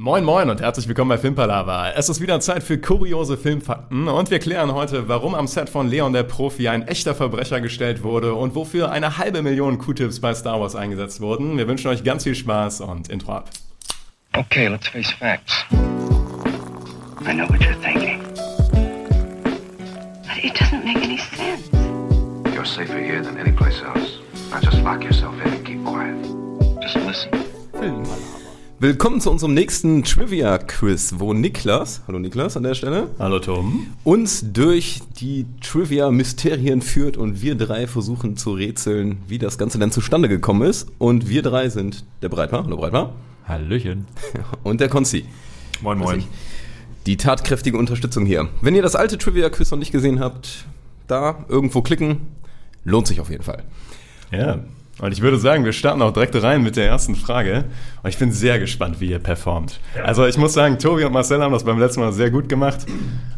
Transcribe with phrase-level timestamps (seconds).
[0.00, 1.90] Moin Moin und herzlich willkommen bei Filmpalava.
[1.90, 5.88] Es ist wieder Zeit für kuriose Filmfakten und wir klären heute, warum am Set von
[5.88, 10.34] Leon der Profi ein echter Verbrecher gestellt wurde und wofür eine halbe Million Q-Tips bei
[10.34, 11.58] Star Wars eingesetzt wurden.
[11.58, 13.50] Wir wünschen euch ganz viel Spaß und Intro ab.
[14.36, 15.64] Okay, let's face facts.
[15.72, 18.22] I know what you're thinking.
[20.22, 21.68] But it doesn't make any sense.
[22.54, 24.20] You're safer here than any place else.
[24.52, 26.14] Now just lock yourself in and keep quiet.
[26.82, 28.37] Just listen.
[28.80, 33.88] Willkommen zu unserem nächsten Trivia-Quiz, wo Niklas, hallo Niklas an der Stelle, Hallo Tom.
[34.04, 39.90] uns durch die Trivia-Mysterien führt und wir drei versuchen zu rätseln, wie das Ganze denn
[39.90, 40.92] zustande gekommen ist.
[40.98, 43.14] Und wir drei sind der Breitmar, hallo Breitmar,
[43.48, 44.06] Hallöchen.
[44.62, 45.24] und der Konzi.
[45.82, 46.22] Moin, moin.
[47.06, 48.48] Die tatkräftige Unterstützung hier.
[48.60, 50.66] Wenn ihr das alte Trivia-Quiz noch nicht gesehen habt,
[51.08, 52.28] da irgendwo klicken,
[52.84, 53.64] lohnt sich auf jeden Fall.
[54.30, 54.60] Ja,
[55.00, 57.64] und ich würde sagen, wir starten auch direkt rein mit der ersten Frage.
[58.02, 59.78] Und ich bin sehr gespannt, wie ihr performt.
[60.04, 62.84] Also ich muss sagen, Tobi und Marcel haben das beim letzten Mal sehr gut gemacht.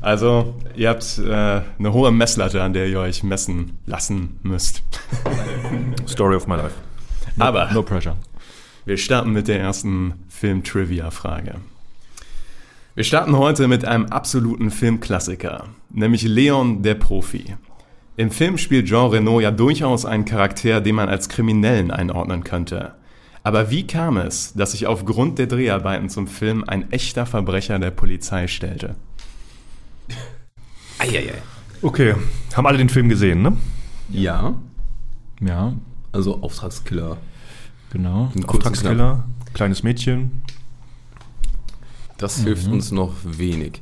[0.00, 1.30] Also ihr habt äh,
[1.78, 4.82] eine hohe Messlatte, an der ihr euch messen lassen müsst.
[6.08, 6.74] Story of my life.
[7.36, 8.16] No, Aber No pressure.
[8.86, 11.56] wir starten mit der ersten Film-Trivia-Frage.
[12.94, 17.54] Wir starten heute mit einem absoluten Filmklassiker, nämlich Leon der Profi.
[18.20, 22.92] Im Film spielt Jean Reno ja durchaus einen Charakter, den man als Kriminellen einordnen könnte.
[23.44, 27.92] Aber wie kam es, dass sich aufgrund der Dreharbeiten zum Film ein echter Verbrecher der
[27.92, 28.96] Polizei stellte?
[30.98, 31.32] Eieiei.
[31.80, 32.14] Okay,
[32.54, 33.56] haben alle den Film gesehen, ne?
[34.10, 34.54] Ja,
[35.40, 35.72] Ja,
[36.12, 37.16] also Auftragskiller.
[37.90, 38.30] genau.
[38.36, 39.24] Ein Auftragskiller,
[39.54, 40.42] kleines Mädchen.
[42.18, 43.80] Das hilft uns noch wenig.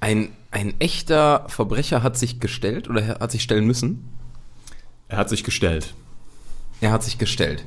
[0.00, 4.08] Ein, ein echter Verbrecher hat sich gestellt oder hat sich stellen müssen?
[5.08, 5.94] Er hat sich gestellt.
[6.80, 7.64] Er hat sich gestellt.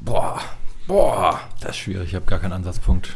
[0.00, 0.40] Boah,
[0.86, 1.38] boah.
[1.60, 3.14] Das ist schwierig, ich habe gar keinen Ansatzpunkt.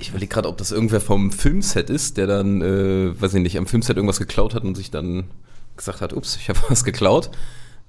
[0.00, 3.56] Ich überlege gerade, ob das irgendwer vom Filmset ist, der dann, äh, weiß ich nicht,
[3.56, 5.30] am Filmset irgendwas geklaut hat und sich dann
[5.76, 7.30] gesagt hat, ups, ich habe was geklaut.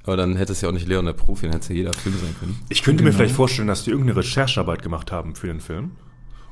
[0.03, 1.93] Aber dann hätte es ja auch nicht Leon der Profi, dann hätte es ja jeder
[1.93, 2.59] Film sein können.
[2.69, 5.91] Ich könnte mir vielleicht vorstellen, dass die irgendeine Recherchearbeit gemacht haben für den Film,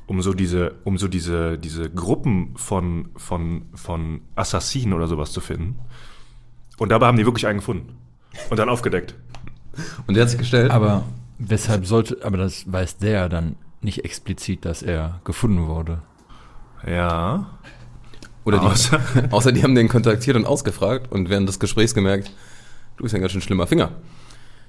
[0.06, 5.40] um so diese, um so diese, diese Gruppen von, von, von Assassinen oder sowas zu
[5.40, 5.78] finden.
[6.78, 7.94] Und dabei haben die wirklich einen gefunden.
[8.50, 9.14] Und dann aufgedeckt.
[10.06, 10.70] Und der hat sich gestellt.
[10.70, 11.04] Aber
[11.38, 16.02] weshalb sollte, aber das weiß der dann nicht explizit, dass er gefunden wurde.
[16.86, 17.58] Ja.
[18.44, 22.32] Oder die, Außer- außer die haben den kontaktiert und ausgefragt und während des Gesprächs gemerkt,
[22.96, 23.92] du bist ein ganz schön schlimmer Finger.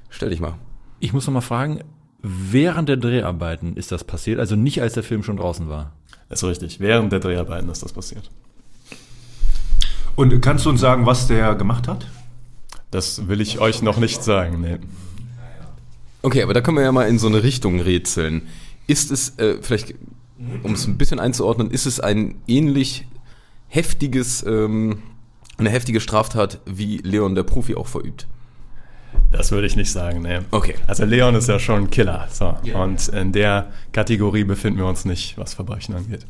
[0.10, 0.54] Stell dich mal.
[1.00, 1.80] Ich muss noch mal fragen,
[2.23, 5.91] während der Dreharbeiten ist das passiert, also nicht als der Film schon draußen war.
[6.29, 6.79] Das ist richtig.
[6.79, 8.31] Während der Dreharbeiten ist das passiert.
[10.16, 12.07] Und kannst du uns sagen, was der gemacht hat?
[12.91, 14.61] Das will ich euch noch nicht sagen.
[14.61, 14.78] Nee.
[16.22, 18.44] Okay, aber da können wir ja mal in so eine Richtung rätseln.
[18.88, 19.95] Ist es, äh, vielleicht,
[20.63, 23.05] um es ein bisschen einzuordnen, ist es ein ähnlich
[23.67, 25.00] heftiges, ähm,
[25.57, 28.28] eine heftige Straftat, wie Leon der Profi auch verübt?
[29.31, 30.40] Das würde ich nicht sagen, nee.
[30.51, 30.75] Okay.
[30.88, 32.28] Also Leon ist ja schon ein Killer.
[32.31, 32.56] So.
[32.74, 36.25] Und in der Kategorie befinden wir uns nicht, was Verbrechen angeht.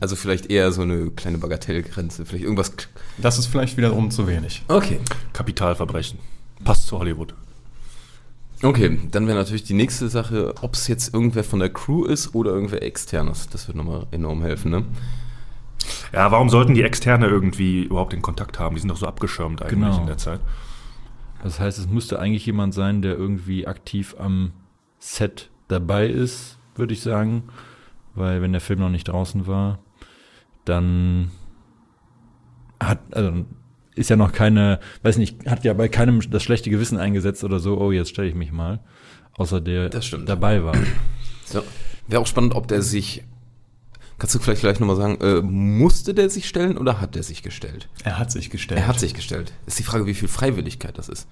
[0.00, 2.72] Also vielleicht eher so eine kleine Bagatellgrenze, vielleicht irgendwas.
[3.18, 4.62] Das ist vielleicht wiederum zu wenig.
[4.68, 5.00] Okay.
[5.32, 6.18] Kapitalverbrechen.
[6.64, 7.34] Passt zu Hollywood.
[8.62, 12.34] Okay, dann wäre natürlich die nächste Sache, ob es jetzt irgendwer von der Crew ist
[12.34, 13.48] oder irgendwer externes.
[13.50, 14.84] Das wird nochmal enorm helfen, ne?
[16.12, 18.74] Ja, warum sollten die Externe irgendwie überhaupt den Kontakt haben?
[18.76, 20.00] Die sind doch so abgeschirmt eigentlich Genau.
[20.00, 20.40] in der Zeit.
[21.44, 24.52] Das heißt, es müsste eigentlich jemand sein, der irgendwie aktiv am
[24.98, 27.44] Set dabei ist, würde ich sagen.
[28.14, 29.78] Weil wenn der Film noch nicht draußen war,
[30.64, 31.30] dann
[32.82, 33.44] hat, also
[33.94, 37.58] ist ja noch keine, weiß nicht, hat ja bei keinem das schlechte Gewissen eingesetzt oder
[37.58, 38.80] so, oh, jetzt stelle ich mich mal.
[39.34, 40.74] Außer der dabei war.
[41.44, 41.62] So.
[42.08, 43.22] Wäre auch spannend, ob der sich.
[44.18, 47.42] Kannst du vielleicht gleich nochmal sagen, äh, musste der sich stellen oder hat der sich
[47.42, 47.88] gestellt?
[48.04, 48.80] Er hat sich gestellt.
[48.80, 49.52] Er hat sich gestellt.
[49.66, 51.26] Ist die Frage, wie viel Freiwilligkeit das ist.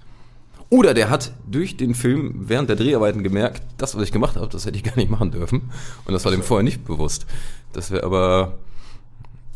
[0.69, 4.47] Oder der hat durch den Film während der Dreharbeiten gemerkt, das, was ich gemacht habe,
[4.47, 5.71] das hätte ich gar nicht machen dürfen.
[6.05, 7.25] Und das war dem vorher nicht bewusst.
[7.73, 8.57] Das wäre aber,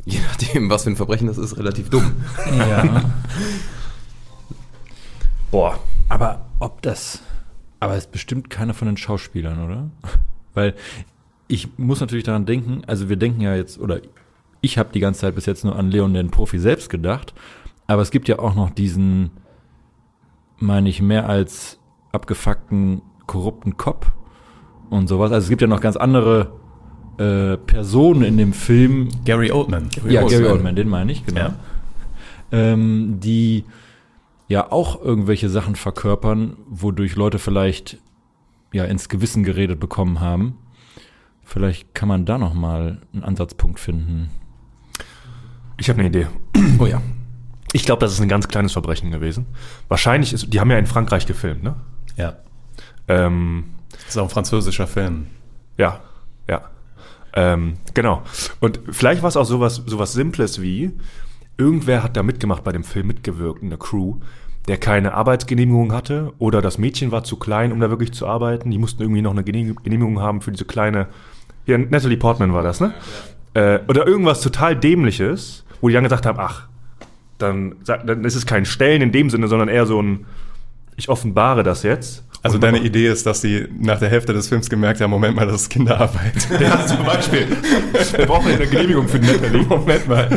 [0.05, 2.13] je nachdem, was für ein Verbrechen das ist, relativ dumm.
[2.57, 3.03] Ja.
[5.51, 5.79] Boah.
[6.09, 7.19] Aber ob das.
[7.79, 9.89] Aber es ist bestimmt keiner von den Schauspielern, oder?
[10.53, 10.75] Weil
[11.47, 14.01] ich muss natürlich daran denken, also wir denken ja jetzt, oder
[14.61, 17.33] ich habe die ganze Zeit bis jetzt nur an Leon den Profi selbst gedacht,
[17.87, 19.31] aber es gibt ja auch noch diesen,
[20.57, 21.79] meine ich, mehr als
[22.11, 24.11] abgefuckten, korrupten Cop
[24.89, 25.31] und sowas.
[25.31, 26.51] Also es gibt ja noch ganz andere
[27.17, 29.89] äh, Personen in dem Film, Gary Oldman.
[30.07, 30.51] ja, Gary Oldman.
[30.51, 31.39] Oldman, den meine ich, genau.
[31.39, 31.55] Ja.
[32.51, 33.65] Ähm, die
[34.47, 37.97] ja auch irgendwelche Sachen verkörpern, wodurch Leute vielleicht
[38.71, 40.57] ja ins Gewissen geredet bekommen haben.
[41.49, 44.29] Vielleicht kann man da noch mal einen Ansatzpunkt finden.
[45.77, 46.27] Ich habe eine Idee.
[46.79, 47.01] Oh ja.
[47.73, 49.45] Ich glaube, das ist ein ganz kleines Verbrechen gewesen.
[49.87, 51.75] Wahrscheinlich ist, die haben ja in Frankreich gefilmt, ne?
[52.17, 52.35] Ja.
[53.07, 55.27] Ähm, Das ist auch ein französischer Film.
[55.77, 56.01] ja,
[56.49, 56.61] ja.
[57.33, 58.23] Ähm, genau.
[58.59, 60.91] Und vielleicht war es auch sowas, sowas Simples wie,
[61.57, 64.15] irgendwer hat da mitgemacht bei dem Film, mitgewirkt, eine Crew,
[64.67, 68.71] der keine Arbeitsgenehmigung hatte oder das Mädchen war zu klein, um da wirklich zu arbeiten.
[68.71, 71.07] Die mussten irgendwie noch eine Genehm- Genehmigung haben für diese kleine,
[71.67, 72.93] hier, Natalie Portman war das, ne?
[73.53, 76.63] Äh, oder irgendwas total Dämliches, wo die dann gesagt haben, ach,
[77.37, 80.25] dann, dann ist es kein Stellen in dem Sinne, sondern eher so ein,
[80.95, 82.23] ich offenbare das jetzt.
[82.41, 85.45] Also deine Idee ist, dass die nach der Hälfte des Films gemerkt haben, Moment mal,
[85.45, 86.47] das ist Kinderarbeit.
[86.59, 87.47] Ja, zum Beispiel.
[88.15, 89.63] Wir brauchen eine Genehmigung für Natalie.
[89.63, 90.29] Moment mal.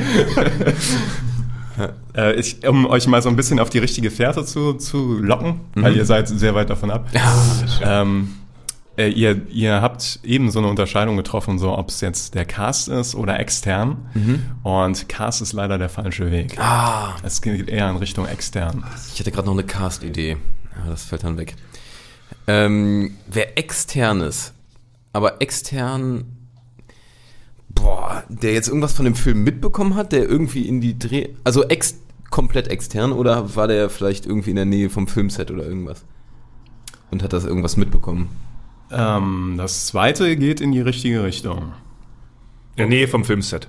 [2.17, 5.61] äh, ich, um euch mal so ein bisschen auf die richtige Fährte zu, zu locken,
[5.77, 7.07] weil ihr seid sehr weit davon ab.
[7.85, 8.31] ähm,
[9.01, 12.89] äh, ihr, ihr habt eben so eine Unterscheidung getroffen, so ob es jetzt der Cast
[12.89, 14.09] ist oder extern.
[14.63, 16.59] Und Cast ist leider der falsche Weg.
[16.59, 18.85] Ah, Es geht eher in Richtung extern.
[19.13, 20.37] ich hatte gerade noch eine Cast-Idee.
[20.85, 21.55] Ja, das fällt dann weg.
[22.47, 24.55] Ähm, wer extern ist,
[25.13, 26.25] aber extern,
[27.69, 31.65] boah, der jetzt irgendwas von dem Film mitbekommen hat, der irgendwie in die Dreh, also
[31.69, 31.97] ex,
[32.31, 36.05] komplett extern oder war der vielleicht irgendwie in der Nähe vom Filmset oder irgendwas?
[37.11, 38.29] Und hat das irgendwas mitbekommen?
[38.93, 41.59] Ähm, das zweite geht in die richtige Richtung.
[42.77, 43.69] In der Nähe vom Filmset.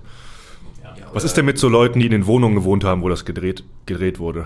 [1.13, 3.63] Was ist denn mit so Leuten, die in den Wohnungen gewohnt haben, wo das gedreht,
[3.85, 4.45] gedreht wurde?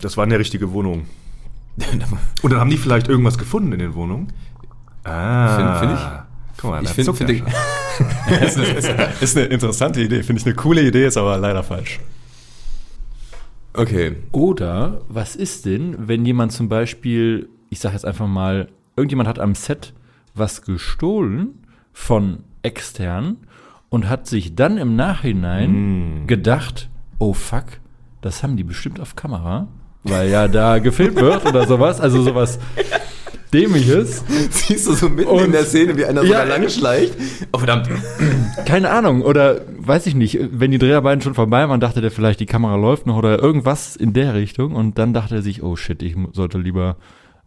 [0.00, 1.06] Das war eine richtige Wohnung.
[2.42, 4.32] Und dann haben die vielleicht irgendwas gefunden in den Wohnungen?
[5.04, 5.56] Ah.
[5.56, 6.06] Find- find ich-
[6.60, 7.30] Guck mal, ich finde, find,
[8.42, 11.62] ist, eine, ist, ist eine interessante Idee, finde ich eine coole Idee, ist aber leider
[11.62, 12.00] falsch.
[13.72, 14.16] okay.
[14.32, 19.38] Oder was ist denn, wenn jemand zum Beispiel, ich sage jetzt einfach mal, irgendjemand hat
[19.38, 19.94] am Set
[20.34, 23.38] was gestohlen von extern
[23.88, 26.88] und hat sich dann im Nachhinein gedacht,
[27.18, 27.64] oh fuck,
[28.20, 29.68] das haben die bestimmt auf Kamera,
[30.04, 32.58] weil ja da gefilmt wird oder sowas, also sowas
[33.52, 34.24] dämliches.
[34.50, 36.44] Siehst du so mitten Und- in der Szene, wie einer so Ja.
[36.44, 37.16] da lang schleicht?
[37.52, 37.88] Oh, verdammt.
[38.66, 42.38] Keine Ahnung, oder weiß ich nicht, wenn die Dreharbeiten schon vorbei waren, dachte der vielleicht,
[42.40, 45.74] die Kamera läuft noch oder irgendwas in der Richtung und dann dachte er sich, oh
[45.76, 46.96] shit, ich sollte lieber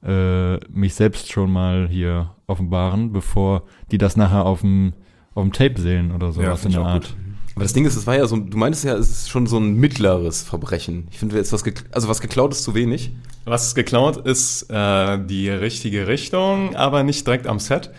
[0.05, 4.93] äh, mich selbst schon mal hier offenbaren, bevor die das nachher auf dem,
[5.33, 7.03] auf dem Tape sehen oder sowas find in der Art.
[7.03, 7.15] gut.
[7.55, 9.59] Aber das Ding ist, es war ja so, du meintest ja, es ist schon so
[9.59, 11.07] ein mittleres Verbrechen.
[11.11, 13.11] Ich finde jetzt was, also was geklaut ist zu wenig.
[13.45, 17.91] Was geklaut ist, äh, die richtige Richtung, aber nicht direkt am Set.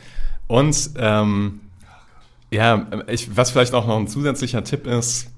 [0.48, 1.60] Und ähm,
[2.50, 5.30] ja, ich, was vielleicht auch noch ein zusätzlicher Tipp ist,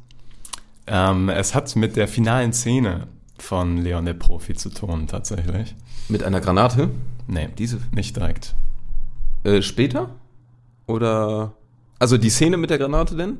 [0.87, 5.75] ähm, es hat mit der finalen Szene von Leon der Profi zu tun, tatsächlich.
[6.09, 6.91] Mit einer Granate.
[7.27, 8.55] Nee, Diese nicht direkt.
[9.45, 10.11] äh, später?
[10.87, 11.53] Oder.
[11.99, 13.39] Also die Szene mit der Granate denn?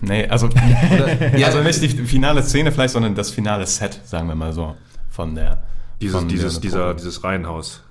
[0.00, 4.34] Nee, also, Oder, also nicht die finale Szene vielleicht, sondern das finale Set, sagen wir
[4.34, 4.74] mal so,
[5.10, 5.62] von der...
[6.00, 7.82] Dieses, von dieses, dieser, dieses Reihenhaus.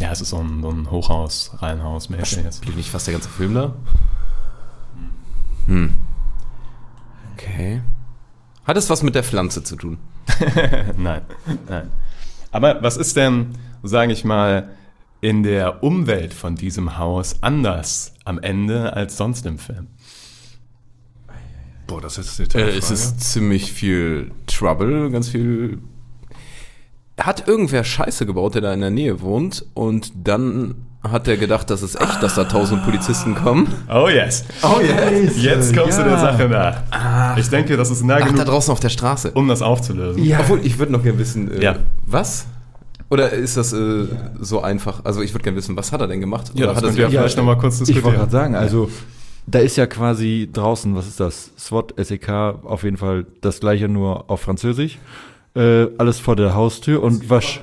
[0.00, 2.58] Ja, es ist so ein, so ein Hochhaus, Reihenhaus mäßiges.
[2.58, 3.74] Spielt nicht fast der ganze Film da?
[5.66, 5.94] Hm.
[7.34, 7.82] Okay.
[8.68, 9.96] Hat es was mit der Pflanze zu tun?
[10.98, 11.22] nein,
[11.70, 11.90] nein.
[12.52, 14.68] Aber was ist denn, sage ich mal,
[15.22, 19.86] in der Umwelt von diesem Haus anders am Ende als sonst im Film?
[21.86, 25.78] Boah, das ist eine Äh, es ist ziemlich viel Trouble, ganz viel.
[27.18, 30.74] Hat irgendwer Scheiße gebaut, der da in der Nähe wohnt und dann
[31.10, 33.66] hat er gedacht, das ist echt, dass da tausend Polizisten kommen.
[33.92, 34.44] Oh yes.
[34.62, 35.42] Oh yes.
[35.42, 36.08] Jetzt kommst du ja.
[36.08, 37.36] der Sache nach.
[37.38, 39.30] Ich denke, das ist nah Ach, da genug, draußen auf der Straße.
[39.32, 40.22] um das aufzulösen.
[40.24, 40.40] Ja.
[40.40, 41.76] Obwohl, ich würde noch gerne wissen, äh, Ja.
[42.06, 42.46] was?
[43.10, 44.06] Oder ist das äh,
[44.38, 45.04] so einfach?
[45.04, 46.52] Also ich würde gerne wissen, was hat er denn gemacht?
[46.54, 48.16] Ja, Oder das hat er sich ihr vielleicht noch mal kurz Ich wollte diskutieren.
[48.18, 48.90] gerade sagen, also
[49.46, 51.50] da ist ja quasi draußen, was ist das?
[51.58, 54.98] SWAT, SEK, auf jeden Fall das gleiche, nur auf Französisch.
[55.56, 57.62] Äh, alles vor der Haustür und wasch,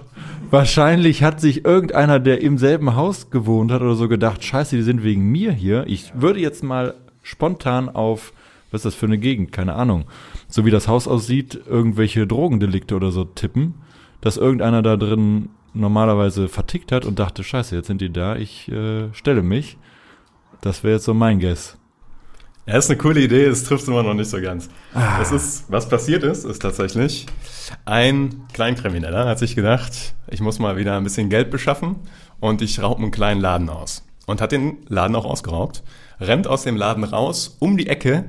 [0.51, 4.81] wahrscheinlich hat sich irgendeiner, der im selben Haus gewohnt hat oder so gedacht, scheiße, die
[4.81, 5.85] sind wegen mir hier.
[5.87, 8.33] Ich würde jetzt mal spontan auf,
[8.71, 10.05] was ist das für eine Gegend, keine Ahnung,
[10.47, 13.75] so wie das Haus aussieht, irgendwelche Drogendelikte oder so tippen,
[14.21, 18.71] dass irgendeiner da drin normalerweise vertickt hat und dachte, scheiße, jetzt sind die da, ich
[18.71, 19.77] äh, stelle mich.
[20.61, 21.77] Das wäre jetzt so mein Guess.
[22.67, 24.69] Ja, ist eine coole Idee, es trifft immer noch nicht so ganz.
[24.93, 27.27] Das ist, was passiert ist, ist tatsächlich,
[27.85, 31.97] ein Kleinkrimineller hat sich gedacht, ich muss mal wieder ein bisschen Geld beschaffen
[32.39, 34.03] und ich raube einen kleinen Laden aus.
[34.25, 35.83] Und hat den Laden auch ausgeraubt,
[36.19, 38.25] rennt aus dem Laden raus, um die Ecke,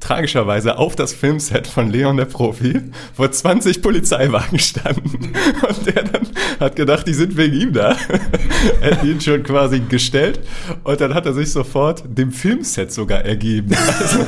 [0.00, 2.80] tragischerweise auf das Filmset von Leon der Profi,
[3.16, 5.32] wo 20 Polizeiwagen standen.
[5.68, 6.26] Und der dann
[6.58, 7.96] hat gedacht, die sind wegen ihm da.
[8.80, 10.40] er hat ihn schon quasi gestellt.
[10.84, 13.76] Und dann hat er sich sofort dem Filmset sogar ergeben.
[14.00, 14.18] Also,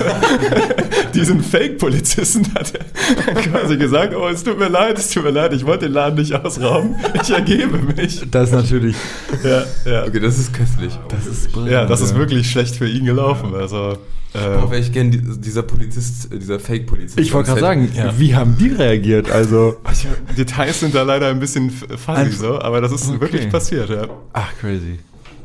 [1.14, 5.52] diesen Fake-Polizisten hat er quasi gesagt, oh, es tut mir leid, es tut mir leid,
[5.54, 6.96] ich wollte den Laden nicht ausrauben.
[7.22, 8.22] Ich ergebe mich.
[8.30, 8.96] Das ist natürlich.
[9.42, 10.04] Ja, ja.
[10.04, 10.92] Okay, das ist köstlich.
[11.08, 13.54] Das ist Ja, das ist wirklich schlecht für ihn gelaufen.
[13.54, 13.96] Also,
[14.34, 17.18] Äh, wäre ich gern die, dieser Polizist, äh, dieser Fake-Polizist.
[17.20, 18.18] Ich wollte gerade sagen, Set.
[18.18, 19.30] wie haben die reagiert?
[19.30, 19.76] Also.
[19.92, 23.20] Tja, Details sind da leider ein bisschen fuzzy Also, so, aber das ist okay.
[23.20, 24.06] wirklich passiert, ja.
[24.32, 24.98] Ach, crazy.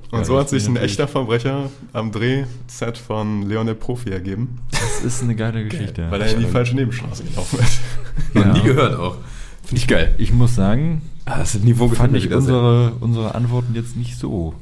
[0.09, 3.73] Und Ja, so hat das sich ein natürlich- echter Verbrecher am Drehset von Leon der
[3.73, 6.07] Profi ergeben, Das ist eine geile Geschichte.
[6.09, 7.79] weil er in die falsche Nebenstraße gelaufen ist.
[8.33, 8.53] Noch Ja.
[8.53, 9.17] nie gehört auch.
[9.65, 10.15] Finde ich geil.
[10.17, 14.53] Ich muss sagen, Ah, das Niveau fand ich unsere, unsere Antworten jetzt nicht so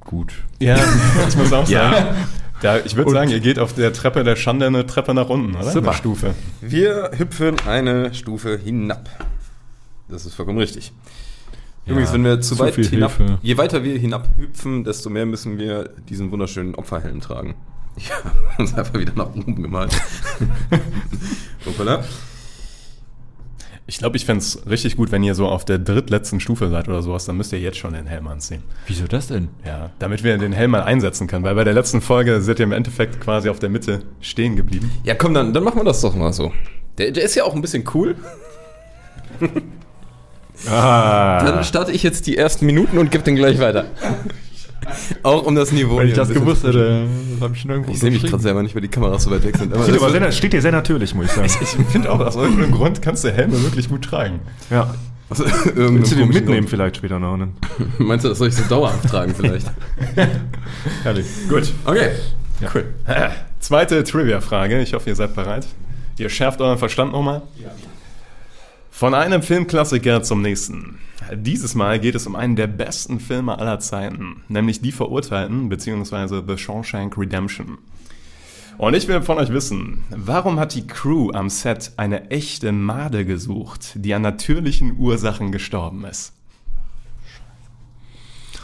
[0.00, 0.32] gut.
[0.58, 0.78] Ja,
[1.28, 2.14] ich muss auch Ja.
[2.60, 5.54] Da, ich würde sagen, ihr geht auf der Treppe der Schande eine Treppe nach unten,
[5.56, 5.70] oder?
[5.70, 5.90] Super.
[5.90, 6.34] Eine Stufe.
[6.60, 9.08] Wir hüpfen eine Stufe hinab.
[10.08, 10.92] Das ist vollkommen richtig.
[11.86, 13.38] Übrigens, wenn wir zu, zu weit hinab, Hilfe.
[13.42, 17.54] je weiter wir hinabhüpfen, desto mehr müssen wir diesen wunderschönen Opferhelm tragen.
[17.96, 19.90] Ich habe uns einfach wieder nach oben gemalt.
[21.66, 22.04] Hoppala.
[23.90, 26.86] Ich glaube, ich fände es richtig gut, wenn ihr so auf der drittletzten Stufe seid
[26.86, 28.62] oder sowas, dann müsst ihr jetzt schon den Helm anziehen.
[28.86, 29.48] Wieso das denn?
[29.66, 32.66] Ja, damit wir den Helm mal einsetzen können, weil bei der letzten Folge seid ihr
[32.66, 34.92] im Endeffekt quasi auf der Mitte stehen geblieben.
[35.02, 36.52] Ja, komm, dann, dann machen wir das doch mal so.
[36.98, 38.14] Der, der ist ja auch ein bisschen cool.
[40.68, 41.42] Ah.
[41.42, 43.86] Dann starte ich jetzt die ersten Minuten und gebe den gleich weiter.
[45.22, 45.98] Auch um das Niveau.
[45.98, 48.62] Wenn ich das gewusst hätte, das habe ich schon irgendwo Ich sehe mich gerade selber
[48.62, 49.72] nicht, weil die Kameras so weit weg sind.
[49.72, 51.50] Aber Sieht das aber sehr, steht dir sehr natürlich, muss ich sagen.
[51.60, 54.40] Ich finde auch, aus irgendeinem Grund kannst du Helme wirklich gut tragen.
[54.70, 54.94] ja.
[55.66, 56.70] irgendeinem Willst du den mitnehmen Grund.
[56.70, 57.36] vielleicht später noch?
[57.36, 57.48] Ne?
[57.98, 59.70] Meinst du, das soll ich so dauerhaft tragen vielleicht?
[61.04, 61.26] Herrlich.
[61.48, 61.72] Gut.
[61.84, 62.10] Okay.
[62.74, 62.84] Cool.
[63.60, 64.80] Zweite Trivia-Frage.
[64.80, 65.66] Ich hoffe, ihr seid bereit.
[66.18, 67.42] Ihr schärft euren Verstand nochmal.
[68.90, 70.98] Von einem Filmklassiker zum nächsten.
[71.34, 76.42] Dieses Mal geht es um einen der besten Filme aller Zeiten, nämlich Die Verurteilten bzw.
[76.46, 77.78] The Shawshank Redemption.
[78.78, 83.24] Und ich will von euch wissen, warum hat die Crew am Set eine echte Made
[83.26, 86.32] gesucht, die an natürlichen Ursachen gestorben ist?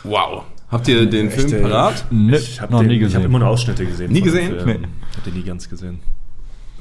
[0.04, 0.44] Wow.
[0.68, 2.06] Habt ihr den Film Echte- parat?
[2.10, 3.16] Ne, Ich habe noch nie Ich gesehen.
[3.16, 4.10] habe immer nur Ausschnitte gesehen.
[4.12, 4.60] Nie von dem gesehen?
[4.60, 4.80] Film.
[4.82, 4.88] Nee.
[5.16, 6.00] Ich den nie ganz gesehen.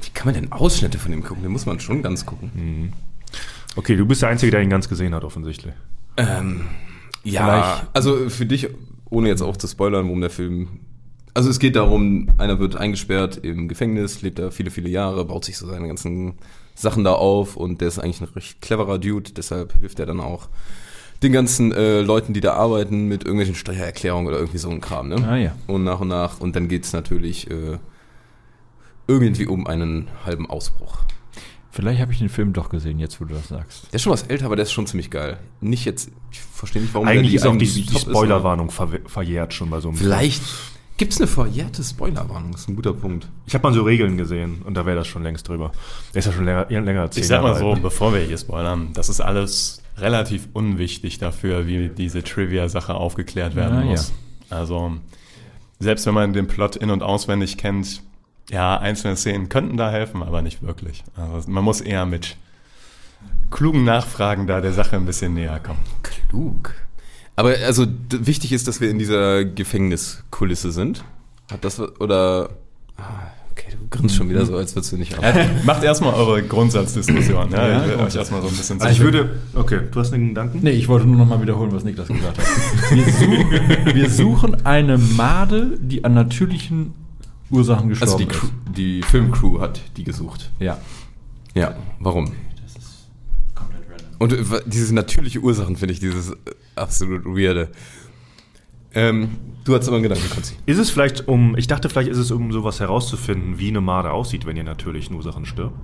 [0.02, 1.42] Wie kann man denn Ausschnitte von dem gucken?
[1.42, 2.92] Den muss man schon ganz gucken.
[3.76, 5.74] Okay, du bist der Einzige, der ihn ganz gesehen hat, offensichtlich.
[6.16, 6.62] Ähm,
[7.24, 8.68] ja, Vielleicht- also für dich,
[9.10, 10.80] ohne jetzt auch zu spoilern, worum der Film.
[11.34, 15.44] Also es geht darum, einer wird eingesperrt im Gefängnis, lebt da viele, viele Jahre, baut
[15.44, 16.34] sich so seine ganzen
[16.74, 20.20] Sachen da auf und der ist eigentlich ein recht cleverer Dude, deshalb hilft er dann
[20.20, 20.48] auch
[21.22, 25.08] den ganzen äh, Leuten, die da arbeiten, mit irgendwelchen Steuererklärungen oder irgendwie so ein Kram,
[25.08, 25.16] ne?
[25.28, 25.54] Ah ja.
[25.66, 27.78] Und nach und nach, und dann geht's natürlich äh,
[29.06, 30.98] irgendwie um einen halben Ausbruch.
[31.76, 33.84] Vielleicht habe ich den Film doch gesehen, jetzt wo du das sagst.
[33.92, 35.38] Der ist schon was älter, aber der ist schon ziemlich geil.
[35.60, 39.52] Nicht jetzt, ich verstehe nicht, warum Eigentlich der ist auch die, die Spoilerwarnung ver verjährt
[39.52, 40.42] schon bei so einem Vielleicht
[40.96, 43.28] gibt es eine verjährte Spoilerwarnung, das ist ein guter Punkt.
[43.46, 45.70] Ich habe mal so Regeln gesehen und da wäre das schon längst drüber.
[46.14, 47.82] Der ist ja schon länger, länger als zehn Ich sag mal so, alt.
[47.82, 53.78] bevor wir hier spoilern, das ist alles relativ unwichtig dafür, wie diese Trivia-Sache aufgeklärt werden
[53.78, 53.90] Ah, ja.
[53.90, 54.12] muss.
[54.48, 54.92] Also,
[55.78, 58.02] selbst wenn man den Plot in- und auswendig kennt,
[58.50, 61.04] ja, einzelne Szenen könnten da helfen, aber nicht wirklich.
[61.16, 62.36] Also, man muss eher mit
[63.50, 65.80] klugen Nachfragen da der Sache ein bisschen näher kommen.
[66.02, 66.74] Klug.
[67.36, 71.04] Aber also wichtig ist, dass wir in dieser Gefängniskulisse sind.
[71.50, 72.48] Hat das oder
[72.96, 73.02] ah,
[73.52, 75.34] okay, du grinst schon wieder so, als würdest du nicht Ja,
[75.64, 77.52] macht erstmal eure Grundsatzdiskussion.
[77.52, 79.38] Ja, Ja, ich will euch erstmal so ein bisschen Also ich würde.
[79.54, 80.60] Okay, du hast einen Gedanken?
[80.62, 82.46] Nee, ich wollte nur noch mal wiederholen, was Niklas gesagt hat.
[82.90, 86.94] Wir suchen, wir suchen eine Made, die an natürlichen
[87.50, 88.76] Ursachen gestorben Also die, Crew, ist.
[88.76, 90.50] die Filmcrew hat die gesucht.
[90.58, 90.78] Ja.
[91.54, 92.32] Ja, warum?
[94.18, 96.36] Und äh, diese natürliche Ursachen finde ich dieses äh,
[96.74, 97.70] absolut weirde.
[98.94, 100.54] Ähm, du hast aber einen Gedanken, Konzi.
[100.64, 104.10] Ist es vielleicht um, ich dachte vielleicht ist es um sowas herauszufinden, wie eine Made
[104.10, 105.76] aussieht, wenn ihr natürlichen Ursachen stirbt.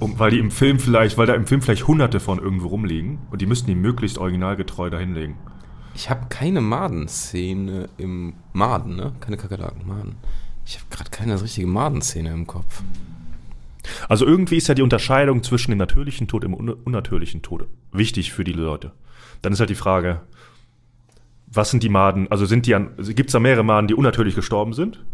[0.00, 3.18] Um, weil die im Film vielleicht, weil da im Film vielleicht hunderte von irgendwo rumliegen
[3.30, 5.36] und die müssten die möglichst originalgetreu dahinlegen.
[5.94, 9.12] Ich habe keine Madenszene im Maden, ne?
[9.20, 10.16] Keine Kakerlaken, Maden.
[10.64, 12.82] Ich habe gerade keine richtige Madenszene im Kopf.
[14.08, 17.66] Also irgendwie ist ja die Unterscheidung zwischen dem natürlichen Tod und dem un unnatürlichen Tod
[17.92, 18.92] wichtig für die Leute.
[19.42, 20.22] Dann ist halt die Frage,
[21.46, 24.34] was sind die Maden, also sind die an, gibt es da mehrere Maden, die unnatürlich
[24.34, 25.04] gestorben sind?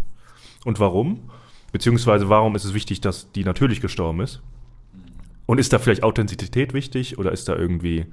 [0.64, 1.30] Und warum?
[1.72, 4.42] Beziehungsweise warum ist es wichtig, dass die natürlich gestorben ist?
[5.46, 8.06] Und ist da vielleicht Authentizität wichtig oder ist da irgendwie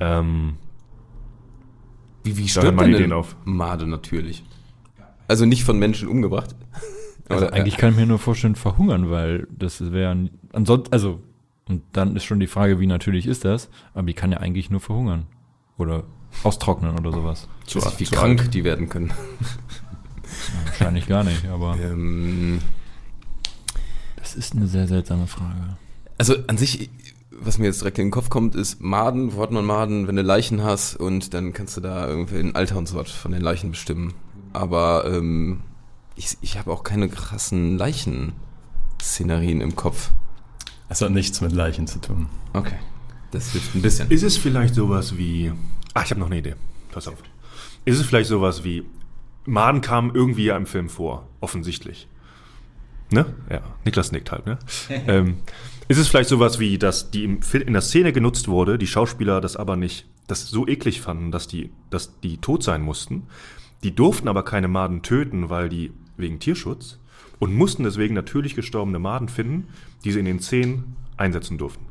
[0.00, 0.56] ähm,
[2.24, 3.36] Wie, wie stirbt denn Ideen auf.
[3.44, 4.44] Made natürlich?
[5.28, 6.54] Also nicht von Menschen umgebracht.
[7.26, 11.22] Also Oder, eigentlich kann ich mir nur vorstellen, verhungern, weil das wäre ansonsten, also,
[11.66, 14.68] und dann ist schon die Frage, wie natürlich ist das, aber die kann ja eigentlich
[14.68, 15.24] nur verhungern.
[15.78, 16.04] Oder
[16.42, 17.48] austrocknen oder sowas.
[17.74, 19.10] nicht, wie zu krank die werden können.
[20.66, 22.58] Wahrscheinlich gar nicht, aber Ähm,
[24.16, 25.76] das ist eine sehr seltsame Frage.
[26.18, 26.90] Also an sich,
[27.40, 30.16] was mir jetzt direkt in den Kopf kommt, ist Maden, wo hat man Maden, wenn
[30.16, 33.32] du Leichen hast und dann kannst du da irgendwie ein Alter und so was von
[33.32, 34.14] den Leichen bestimmen.
[34.52, 35.60] Aber ähm,
[36.16, 40.12] ich, ich habe auch keine krassen Leichen-Szenarien im Kopf.
[40.88, 42.28] Es hat nichts mit Leichen zu tun.
[42.52, 42.76] Okay.
[43.30, 44.10] Das hilft ein bisschen.
[44.10, 45.52] Ist es vielleicht sowas wie.
[45.92, 46.54] Ah, ich habe noch eine Idee.
[46.92, 47.16] Pass auf.
[47.84, 48.84] Ist es vielleicht sowas wie.
[49.44, 52.06] Maden kamen irgendwie ja im Film vor, offensichtlich.
[53.10, 53.26] Ne?
[53.50, 54.58] Ja, Niklas nickt halt, ne?
[55.06, 55.36] ähm,
[55.88, 59.56] ist es vielleicht sowas wie, dass die in der Szene genutzt wurde, die Schauspieler das
[59.56, 63.24] aber nicht, das so eklig fanden, dass die, dass die tot sein mussten.
[63.82, 66.98] Die durften aber keine Maden töten, weil die wegen Tierschutz
[67.38, 69.68] und mussten deswegen natürlich gestorbene Maden finden,
[70.04, 71.84] die sie in den Szenen einsetzen durften.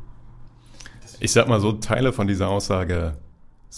[1.20, 3.17] Ich sag mal so, Teile von dieser Aussage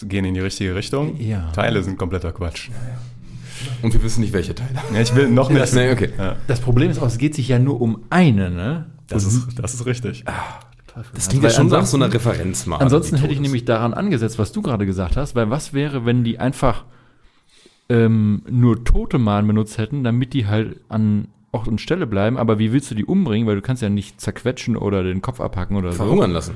[0.03, 1.19] gehen in die richtige Richtung.
[1.19, 1.51] Ja.
[1.51, 2.69] Teile sind kompletter Quatsch.
[3.81, 4.71] Und wir wissen nicht, welche Teile.
[4.93, 5.73] Ja, ich will noch nicht.
[5.73, 6.09] Nee, okay.
[6.17, 8.85] Ja, Das Problem ist auch, es geht sich ja nur um eine, ne?
[9.07, 10.23] das, ist, das ist richtig.
[11.13, 12.77] Das klingt ja schon nach ansonsten- so einer Referenz mal.
[12.77, 16.23] Ansonsten hätte ich nämlich daran angesetzt, was du gerade gesagt hast, weil was wäre, wenn
[16.23, 16.85] die einfach
[17.89, 22.59] ähm, nur tote Mahn benutzt hätten, damit die halt an Ort und Stelle bleiben, aber
[22.59, 25.77] wie willst du die umbringen, weil du kannst ja nicht zerquetschen oder den Kopf abhacken
[25.77, 25.97] oder so.
[25.97, 26.55] verhungern lassen.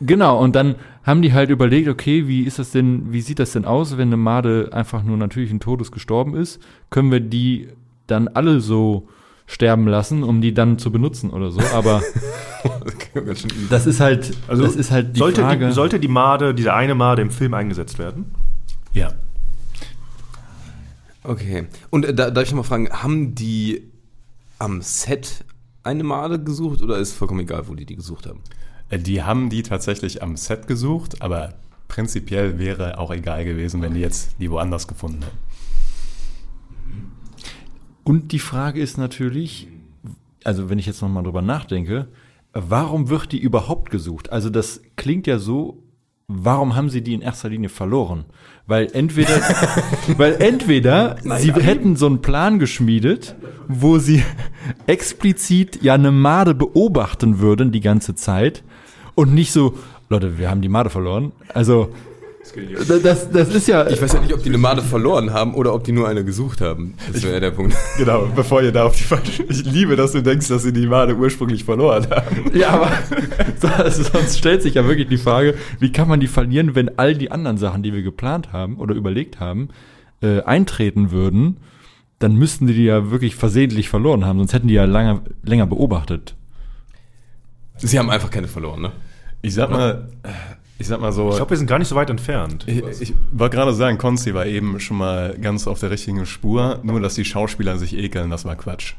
[0.00, 3.52] Genau, und dann haben die halt überlegt, okay, wie ist das denn, wie sieht das
[3.52, 6.60] denn aus, wenn eine Made einfach nur natürlichen Todes gestorben ist?
[6.90, 7.68] Können wir die
[8.06, 9.08] dann alle so
[9.46, 11.60] sterben lassen, um die dann zu benutzen oder so?
[11.72, 12.02] Aber
[13.70, 15.66] das ist halt, Also das ist halt die sollte, Frage.
[15.68, 18.34] Die, sollte die Made, diese eine Made im Film eingesetzt werden?
[18.92, 19.12] Ja.
[21.22, 21.66] Okay.
[21.90, 23.90] Und äh, da darf ich noch mal fragen, haben die
[24.58, 25.44] am Set
[25.82, 28.40] eine Made gesucht oder ist vollkommen egal, wo die die gesucht haben?
[28.90, 31.54] Äh, Die haben die tatsächlich am Set gesucht, aber
[31.88, 35.38] prinzipiell wäre auch egal gewesen, wenn die jetzt die woanders gefunden hätten.
[38.04, 39.68] Und die Frage ist natürlich,
[40.44, 42.06] also wenn ich jetzt nochmal drüber nachdenke,
[42.52, 44.30] warum wird die überhaupt gesucht?
[44.30, 45.82] Also das klingt ja so,
[46.28, 48.24] warum haben sie die in erster Linie verloren?
[48.66, 49.40] Weil entweder,
[50.16, 53.34] weil entweder sie hätten so einen Plan geschmiedet,
[53.66, 54.22] wo sie
[54.86, 58.62] explizit ja eine Made beobachten würden die ganze Zeit
[59.16, 59.74] und nicht so,
[60.08, 61.32] Leute, wir haben die Made verloren.
[61.52, 61.92] Also
[63.02, 65.74] das, das ist ja, Ich weiß ja nicht, ob die eine Made verloren haben oder
[65.74, 66.94] ob die nur eine gesucht haben.
[67.12, 67.74] Das wäre ja der Punkt.
[67.98, 69.42] Genau, bevor ihr da auf die falsche.
[69.48, 72.56] Ich liebe, dass du denkst, dass sie die Made ursprünglich verloren haben.
[72.56, 72.92] Ja, aber
[73.60, 76.96] so- also sonst stellt sich ja wirklich die Frage, wie kann man die verlieren, wenn
[76.98, 79.68] all die anderen Sachen, die wir geplant haben oder überlegt haben,
[80.22, 81.56] äh, eintreten würden,
[82.20, 85.66] dann müssten die die ja wirklich versehentlich verloren haben, sonst hätten die ja lange, länger
[85.66, 86.34] beobachtet.
[87.78, 88.92] Sie haben einfach keine verloren, ne?
[89.46, 90.08] Ich sag mal,
[90.78, 91.30] ich sag mal so.
[91.30, 92.64] Ich glaube, wir sind gar nicht so weit entfernt.
[92.66, 96.80] Ich, ich wollte gerade sagen, Konzi war eben schon mal ganz auf der richtigen Spur.
[96.82, 98.94] Nur, dass die Schauspieler sich ekeln, das war Quatsch.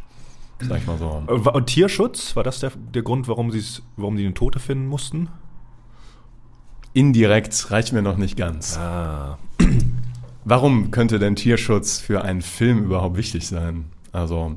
[0.61, 1.23] Sag ich mal so.
[1.27, 3.53] Äh, Und Tierschutz, war das der, der Grund, warum,
[3.97, 5.27] warum sie eine Tote finden mussten?
[6.93, 8.77] Indirekt reicht mir noch nicht ganz.
[8.77, 9.37] Ah.
[10.45, 13.85] Warum könnte denn Tierschutz für einen Film überhaupt wichtig sein?
[14.13, 14.55] Also,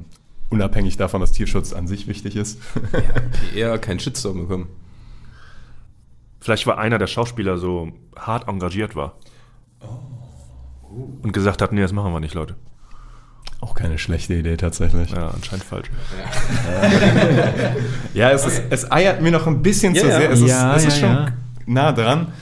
[0.49, 2.61] unabhängig davon, dass Tierschutz an sich wichtig ist.
[3.53, 4.69] PR keinen Shitstorm bekommen.
[6.41, 9.15] Vielleicht war einer der Schauspieler so hart engagiert war.
[11.23, 12.57] Und gesagt hat, nee, das machen wir nicht, Leute.
[13.61, 15.11] Auch keine schlechte Idee tatsächlich.
[15.11, 15.91] Ja, anscheinend falsch.
[18.15, 20.31] Ja, es, ist, es eiert mir noch ein bisschen Ja, zu sehr.
[20.31, 21.33] Es ist, Ja, es ist ja, schon ja.
[21.67, 22.33] nah dran.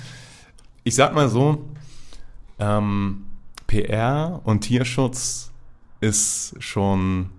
[0.85, 1.69] Ich sag mal so,
[2.59, 3.27] ähm,
[3.67, 5.51] PR und Tierschutz
[6.01, 7.31] ist schon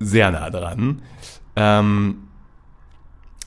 [0.00, 1.02] sehr nah dran.
[1.54, 2.27] Ähm,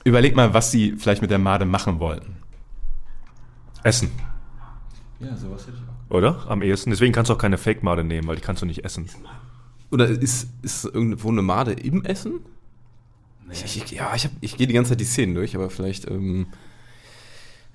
[0.04, 2.36] überleg mal, was sie vielleicht mit der Made machen wollten.
[3.84, 4.10] Essen,
[5.20, 6.14] Ja, sowas hätte ich auch.
[6.16, 6.44] oder?
[6.48, 6.90] Am ehesten.
[6.90, 9.08] Deswegen kannst du auch keine Fake-Made nehmen, weil die kannst du nicht essen.
[9.90, 12.40] Oder ist, ist irgendwo eine Made im Essen?
[13.50, 16.08] Ich, ich, ja, ich, hab, ich gehe die ganze Zeit die Szenen durch, aber vielleicht.
[16.10, 16.46] Ähm,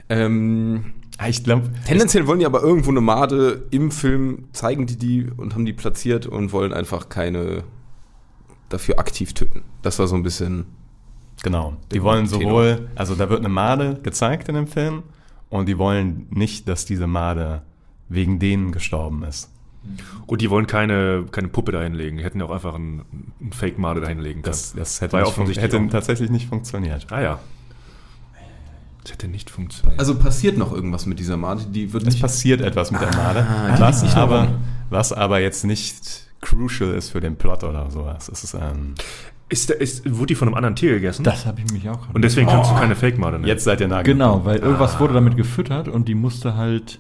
[0.10, 4.98] ähm, Ah, Ich glaube, tendenziell wollen die aber irgendwo eine Made im Film, zeigen die
[4.98, 7.64] die und haben die platziert und wollen einfach keine
[8.70, 9.64] dafür aktiv töten.
[9.82, 10.66] Das war so ein bisschen.
[11.44, 11.78] Genau.
[11.92, 12.42] Die wollen Tenor.
[12.42, 15.04] sowohl, also da wird eine Made gezeigt in dem Film
[15.50, 17.62] und die wollen nicht, dass diese Made
[18.10, 19.52] wegen denen gestorben ist.
[20.26, 22.18] Und die wollen keine, keine Puppe da hinlegen.
[22.18, 23.04] Die hätten ja auch einfach einen,
[23.40, 24.52] einen Fake-Made da hinlegen können.
[24.52, 25.90] Das, das hätte, nicht hätte auch.
[25.90, 27.08] tatsächlich nicht funktioniert.
[27.12, 27.40] ah ja.
[29.04, 29.98] Das hätte nicht funktioniert.
[29.98, 32.22] Also passiert noch irgendwas mit dieser Made, die wird Es nicht.
[32.22, 37.22] passiert etwas mit der Made, Ah, was, aber, was aber jetzt nicht crucial ist für
[37.22, 38.28] den Plot oder sowas.
[38.28, 38.96] Es ist, ähm,
[39.50, 41.24] Ist, der- ist, wurde die von einem anderen Tier gegessen?
[41.24, 43.48] Das habe ich mich auch Und deswegen kannst du keine Fake-Made nehmen.
[43.48, 47.00] jetzt seid ihr nah Genau, weil irgendwas wurde damit gefüttert und die musste halt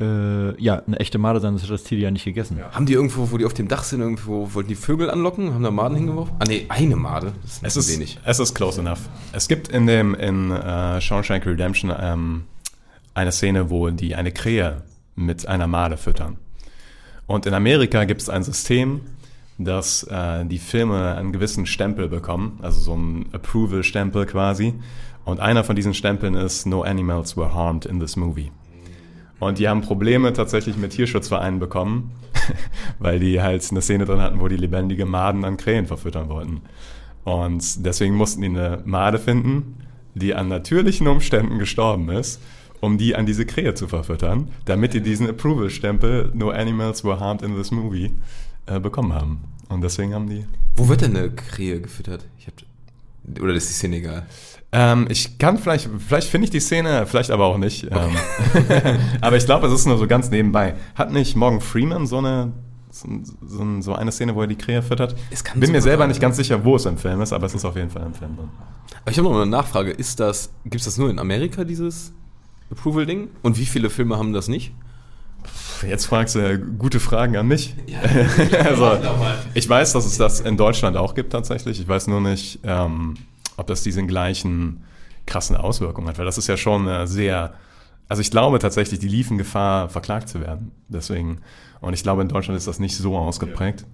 [0.00, 2.58] äh, ja, eine echte Made sein, das hat das Tier ja nicht gegessen.
[2.72, 5.52] Haben die irgendwo, wo die auf dem Dach sind, irgendwo wollten die Vögel anlocken?
[5.54, 6.34] Haben da Maden hingeworfen?
[6.38, 7.32] Ah nee, eine Made.
[7.42, 8.18] Das ist Es zu ist, wenig.
[8.24, 9.00] es ist close enough.
[9.32, 12.44] Es gibt in dem in äh, Shawshank Redemption ähm,
[13.14, 14.82] eine Szene, wo die eine Krähe
[15.14, 16.38] mit einer Made füttern.
[17.26, 19.02] Und in Amerika gibt es ein System,
[19.64, 24.74] dass äh, die Filme einen gewissen Stempel bekommen, also so ein Approval-Stempel quasi.
[25.24, 28.50] Und einer von diesen Stempeln ist No Animals were harmed in this movie.
[29.38, 32.12] Und die haben Probleme tatsächlich mit Tierschutzvereinen bekommen,
[32.98, 36.60] weil die halt eine Szene drin hatten, wo die lebendige Maden an Krähen verfüttern wollten.
[37.24, 39.78] Und deswegen mussten die eine Made finden,
[40.14, 42.40] die an natürlichen Umständen gestorben ist,
[42.80, 47.42] um die an diese Krähe zu verfüttern, damit die diesen Approval-Stempel No Animals were harmed
[47.42, 48.10] in this movie
[48.66, 49.40] äh, bekommen haben.
[49.68, 50.44] Und deswegen haben die
[50.76, 52.24] Wo wird denn eine Krähe gefüttert?
[52.38, 52.54] Ich hab,
[53.42, 54.26] oder ist die Szene egal?
[54.74, 57.84] Ähm, ich kann vielleicht, vielleicht finde ich die Szene, vielleicht aber auch nicht.
[57.84, 58.16] Ähm,
[59.20, 60.74] aber ich glaube, es ist nur so ganz nebenbei.
[60.94, 62.52] Hat nicht Morgan Freeman so eine,
[62.90, 65.14] so, so, eine Szene, wo er die Krähe füttert?
[65.54, 66.08] Bin mir selber sein.
[66.08, 68.14] nicht ganz sicher, wo es im Film ist, aber es ist auf jeden Fall im
[68.14, 68.48] Film drin.
[69.02, 69.90] Aber ich habe noch eine Nachfrage.
[69.90, 72.12] Ist das, gibt es das nur in Amerika, dieses
[72.70, 73.28] Approval-Ding?
[73.42, 74.72] Und wie viele Filme haben das nicht?
[75.86, 77.74] Jetzt fragst du gute Fragen an mich.
[78.64, 78.98] also,
[79.54, 81.80] ich weiß, dass es das in Deutschland auch gibt tatsächlich.
[81.80, 83.14] Ich weiß nur nicht, ähm,
[83.56, 84.84] ob das diesen gleichen
[85.26, 87.54] krassen Auswirkungen hat, weil das ist ja schon äh, sehr.
[88.08, 90.72] Also ich glaube tatsächlich, die liefen Gefahr, verklagt zu werden.
[90.88, 91.38] Deswegen.
[91.80, 93.86] Und ich glaube, in Deutschland ist das nicht so ausgeprägt.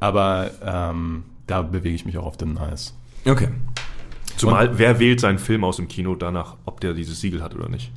[0.00, 2.94] Aber ähm, da bewege ich mich auch auf dem Eis.
[3.24, 3.48] Okay.
[4.36, 7.68] Zumal, wer wählt seinen Film aus dem Kino danach, ob der dieses Siegel hat oder
[7.68, 7.90] nicht?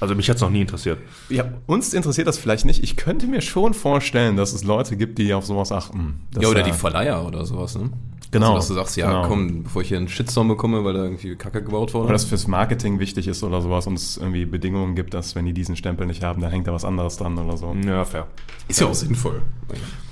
[0.00, 0.98] Also mich hat es noch nie interessiert.
[1.28, 2.82] Ja, uns interessiert das vielleicht nicht.
[2.82, 6.20] Ich könnte mir schon vorstellen, dass es Leute gibt, die auf sowas achten.
[6.40, 7.90] Ja, oder die Verleiher oder sowas, ne?
[8.32, 8.54] Genau.
[8.54, 9.28] Also, dass du sagst, ja, Genau.
[9.28, 12.04] komm, bevor ich hier einen Shitstorm bekomme, weil da irgendwie Kacke gebaut wurde.
[12.06, 15.44] Oder dass fürs Marketing wichtig ist oder sowas und es irgendwie Bedingungen gibt, dass wenn
[15.44, 17.76] die diesen Stempel nicht haben, dann hängt da was anderes dran oder so.
[17.86, 18.26] Ja, fair.
[18.68, 19.42] ist ja auch sinnvoll.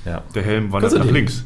[0.04, 0.22] Ja.
[0.34, 1.44] Der Helm wandert nach links.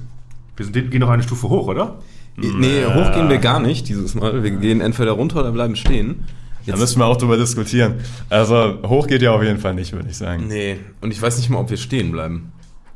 [0.56, 2.00] Wir sind, gehen noch eine Stufe hoch, oder?
[2.36, 4.42] Nee, hoch gehen wir gar nicht dieses Mal.
[4.42, 6.24] Wir gehen entweder runter oder bleiben stehen.
[6.66, 7.96] Da müssen wir auch drüber diskutieren.
[8.30, 10.46] Also hoch geht ja auf jeden Fall nicht, würde ich sagen.
[10.46, 12.52] Nee, und ich weiß nicht mal, ob wir stehen bleiben.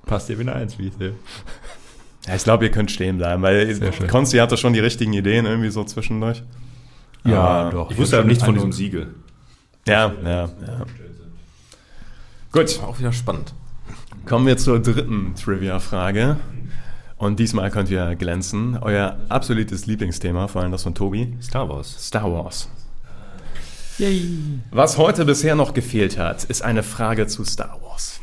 [0.07, 1.14] Passt dir wieder eins, wie ich sehe.
[2.26, 3.78] Ja, ich glaube, ihr könnt stehen bleiben, weil.
[4.11, 6.42] Konsti hatte schon die richtigen Ideen irgendwie so zwischendurch.
[7.24, 7.90] Ja, Ah, doch.
[7.90, 9.14] Ich wusste aber nichts von diesem Siegel.
[9.87, 10.87] Ja, ja, ja.
[12.52, 13.52] Gut, auch wieder spannend.
[14.26, 16.37] kommen wir zur dritten Trivia-Frage.
[17.16, 18.78] Und diesmal könnt ihr glänzen.
[18.81, 21.35] Euer absolutes Lieblingsthema, vor allem das von Tobi.
[21.42, 21.96] Star Wars.
[22.07, 22.70] Star Wars.
[23.98, 24.61] Yay.
[24.70, 28.20] Was heute bisher noch gefehlt hat, ist eine Frage zu Star Wars.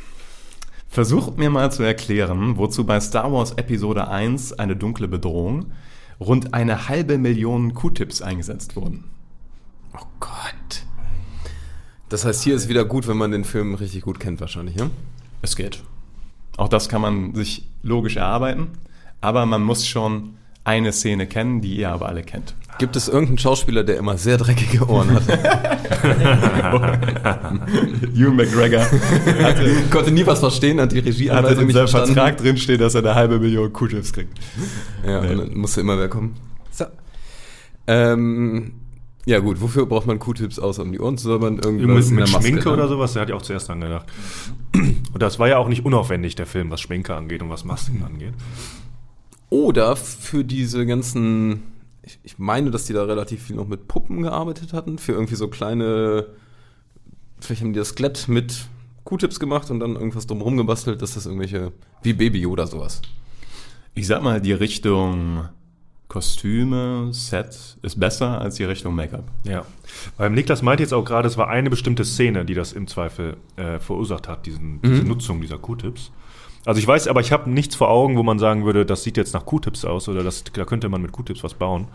[0.87, 5.73] Versucht mir mal zu erklären, wozu bei Star Wars Episode 1 eine dunkle Bedrohung
[6.21, 9.03] rund eine halbe Million Q-Tips eingesetzt wurden.
[9.93, 10.85] Oh Gott.
[12.07, 14.89] Das heißt, hier ist wieder gut, wenn man den Film richtig gut kennt, wahrscheinlich, ja?
[15.41, 15.83] Es geht.
[16.55, 18.69] Auch das kann man sich logisch erarbeiten,
[19.19, 22.55] aber man muss schon eine Szene kennen, die ihr aber alle kennt.
[22.77, 25.23] Gibt es irgendeinen Schauspieler, der immer sehr dreckige Ohren hat?
[28.15, 31.87] Ewan McGregor hatte, Konnte nie was verstehen, hat die hatte Regieanweisung in seinem.
[31.87, 34.37] Vertrag drinstehen, dass er eine halbe Million Q-Tips kriegt.
[35.05, 35.31] Ja, Nee.
[35.31, 36.35] und dann musste immer wer kommen.
[36.71, 36.85] So.
[37.87, 38.73] Ähm,
[39.25, 41.57] ja gut, wofür braucht man Q-Tips außer um die Ohren zu säubern?
[41.59, 42.73] Irgendwas mit der Maske, Schminke ne?
[42.73, 44.05] oder sowas, da hatte ich auch zuerst dran gedacht.
[44.73, 48.03] Und das war ja auch nicht unaufwendig, der Film, was Schminke angeht und was Masken
[48.05, 48.33] angeht.
[49.49, 51.63] Oder für diese ganzen,
[52.05, 55.35] ich, ich meine, dass die da relativ viel noch mit Puppen gearbeitet hatten, für irgendwie
[55.35, 56.27] so kleine,
[57.39, 58.67] vielleicht haben die das Skelett mit
[59.03, 61.71] Q-Tips gemacht und dann irgendwas drumherum gebastelt, dass das irgendwelche,
[62.03, 63.01] wie Baby oder sowas.
[63.93, 65.47] Ich sag mal, die Richtung
[66.07, 69.23] Kostüme, Set ist besser als die Richtung Make-up.
[69.43, 69.65] Ja.
[70.17, 73.37] Weil Niklas meinte jetzt auch gerade, es war eine bestimmte Szene, die das im Zweifel
[73.55, 76.11] äh, verursacht hat, diesen, diese Nutzung dieser Q-Tips.
[76.65, 79.17] Also ich weiß, aber ich habe nichts vor Augen, wo man sagen würde, das sieht
[79.17, 81.87] jetzt nach Q-Tips aus oder das, da könnte man mit Q-Tips was bauen.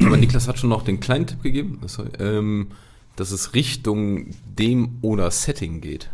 [0.00, 2.68] Aber Niklas hat schon noch den kleinen Tipp gegeben, sorry, ähm,
[3.16, 6.10] dass es Richtung dem oder Setting geht.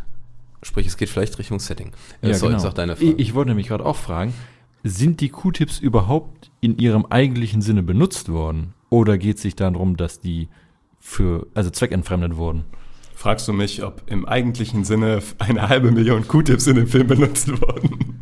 [0.61, 1.91] Sprich, es geht vielleicht Richtung Setting.
[2.21, 2.69] Äh, Ja, sorry, genau.
[2.71, 3.11] deine Frage.
[3.11, 4.33] Ich, ich wollte nämlich gerade auch fragen,
[4.83, 8.73] sind die Q-Tips überhaupt in ihrem eigentlichen Sinne benutzt worden?
[8.89, 10.49] Oder geht es sich darum, dass die
[10.99, 12.65] für, also zweckentfremdet wurden?
[13.19, 17.49] Fragst du mich, ob im eigentlichen Sinne eine halbe Million Q-Tips in dem Film benutzt
[17.49, 18.21] wurden?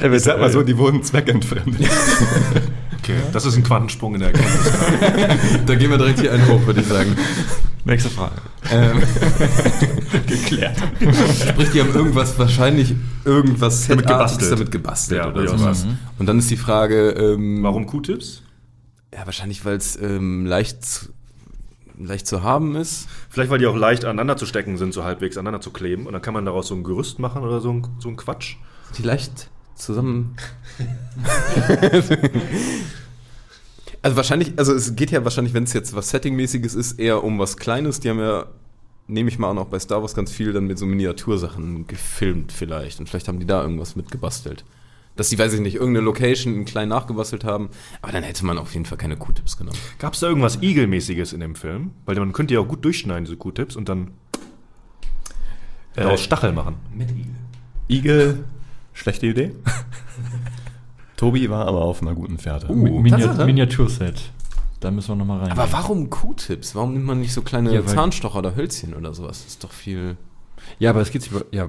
[0.00, 1.88] Ich sag mal so, die wurden zweckentfremdet.
[2.98, 5.60] Okay, das ist ein Quantensprung in der Erkenntnis.
[5.66, 7.14] da gehen wir direkt hier einen hoch, würde ich sagen.
[7.84, 8.40] Nächste Frage.
[8.72, 8.96] Ähm,
[10.26, 10.78] erklärt.
[11.50, 12.94] Sprich, die haben irgendwas wahrscheinlich
[13.26, 14.52] irgendwas Damit gebastelt.
[14.52, 15.86] damit gebastelt Ja, oder sowas.
[16.18, 18.42] Und dann ist die Frage, ähm, Warum Q-Tips?
[19.12, 21.10] Ja, wahrscheinlich, weil es ähm, leicht,
[21.98, 23.08] leicht zu haben ist.
[23.28, 26.06] Vielleicht, weil die auch leicht aneinander zu stecken sind, so halbwegs aneinander zu kleben.
[26.06, 28.56] Und dann kann man daraus so ein Gerüst machen oder so ein, so ein Quatsch.
[28.96, 30.36] Die leicht zusammen.
[34.02, 37.38] also wahrscheinlich, also es geht ja wahrscheinlich, wenn es jetzt was Settingmäßiges ist, eher um
[37.38, 38.00] was Kleines.
[38.00, 38.46] Die haben ja,
[39.06, 42.52] nehme ich mal an, auch bei Star Wars ganz viel dann mit so Miniatursachen gefilmt
[42.52, 43.00] vielleicht.
[43.00, 44.64] Und vielleicht haben die da irgendwas mitgebastelt.
[45.16, 47.68] Dass die, weiß ich nicht, irgendeine Location in klein nachgebastelt haben.
[48.02, 49.78] Aber dann hätte man auf jeden Fall keine Q-Tips genommen.
[49.98, 51.92] Gab es da irgendwas Igelmäßiges in dem Film?
[52.04, 54.10] Weil man könnte ja auch gut durchschneiden, diese Q-Tips, und dann
[55.94, 56.76] daraus Stachel machen.
[57.88, 58.44] Igel,
[58.92, 59.52] schlechte Idee.
[61.16, 62.68] Tobi war aber auf einer guten Fährte.
[62.68, 63.00] Uh.
[63.00, 63.46] Minia Tatsache?
[63.46, 64.32] Miniaturset.
[64.80, 65.52] Da müssen wir nochmal rein.
[65.52, 66.74] Aber warum Q-Tips?
[66.74, 69.42] Warum nimmt man nicht so kleine Ja, Zahnstocher oder Hölzchen oder sowas?
[69.44, 70.16] Das ist doch viel.
[70.78, 71.68] Ja, aber es geht über- ja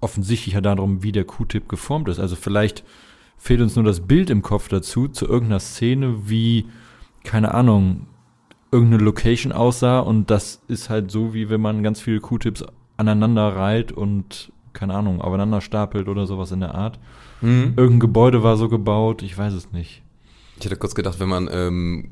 [0.00, 2.18] offensichtlich ja darum, wie der Q-Tip geformt ist.
[2.18, 2.84] Also vielleicht
[3.36, 6.66] fehlt uns nur das Bild im Kopf dazu, zu irgendeiner Szene, wie,
[7.24, 8.06] keine Ahnung,
[8.72, 12.64] irgendeine Location aussah und das ist halt so, wie wenn man ganz viele Q-Tips
[12.96, 17.00] aneinander reiht und, keine Ahnung, aufeinander stapelt oder sowas in der Art.
[17.76, 20.02] Irgendein Gebäude war so gebaut, ich weiß es nicht.
[20.58, 22.10] Ich hätte kurz gedacht, wenn man ähm,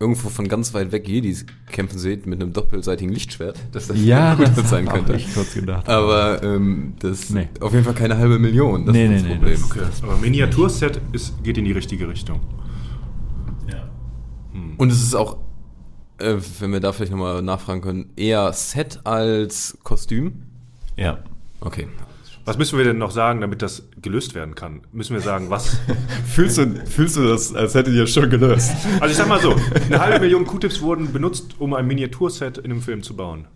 [0.00, 4.34] irgendwo von ganz weit weg Jedis kämpfen sieht mit einem doppelseitigen Lichtschwert, dass das Ja,
[4.36, 5.14] gut das sein könnte.
[5.16, 5.88] ich kurz gedacht.
[5.88, 7.48] Aber ähm, das Nee.
[7.60, 8.86] auf jeden Fall keine halbe Million.
[8.86, 9.88] Das Nee, ist nee, das nee, Problem.
[9.88, 12.40] das- Aber Miniaturset ist, geht in die richtige Richtung.
[14.76, 15.38] Und es ist auch,
[16.18, 20.42] äh, wenn wir da vielleicht nochmal nachfragen können, eher Set als Kostüm.
[20.96, 21.18] Ja.
[21.60, 21.88] Okay.
[22.48, 24.80] Was müssen wir denn noch sagen, damit das gelöst werden kann?
[24.90, 25.76] Müssen wir sagen, was?
[26.26, 28.72] Fühlst du, fühlst du das, als hättet ihr es schon gelöst?
[29.00, 29.54] Also ich sag mal so,
[29.86, 33.46] eine halbe Million Q-Tips wurden benutzt, um ein Miniaturset in einem Film zu bauen.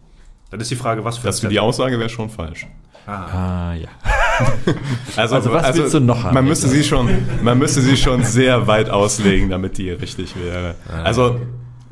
[0.51, 2.67] Dann ist die Frage, was für Das für die Aussage wäre schon falsch.
[3.07, 3.89] ah, ja.
[5.17, 6.35] Also, Also was willst du noch haben?
[6.35, 7.09] Man müsste, sie schon,
[7.43, 10.75] man müsste sie schon sehr weit auslegen, damit die richtig wäre.
[11.03, 11.41] Also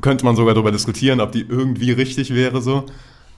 [0.03, 2.85] könnte man sogar darüber diskutieren, ob die irgendwie richtig wäre so.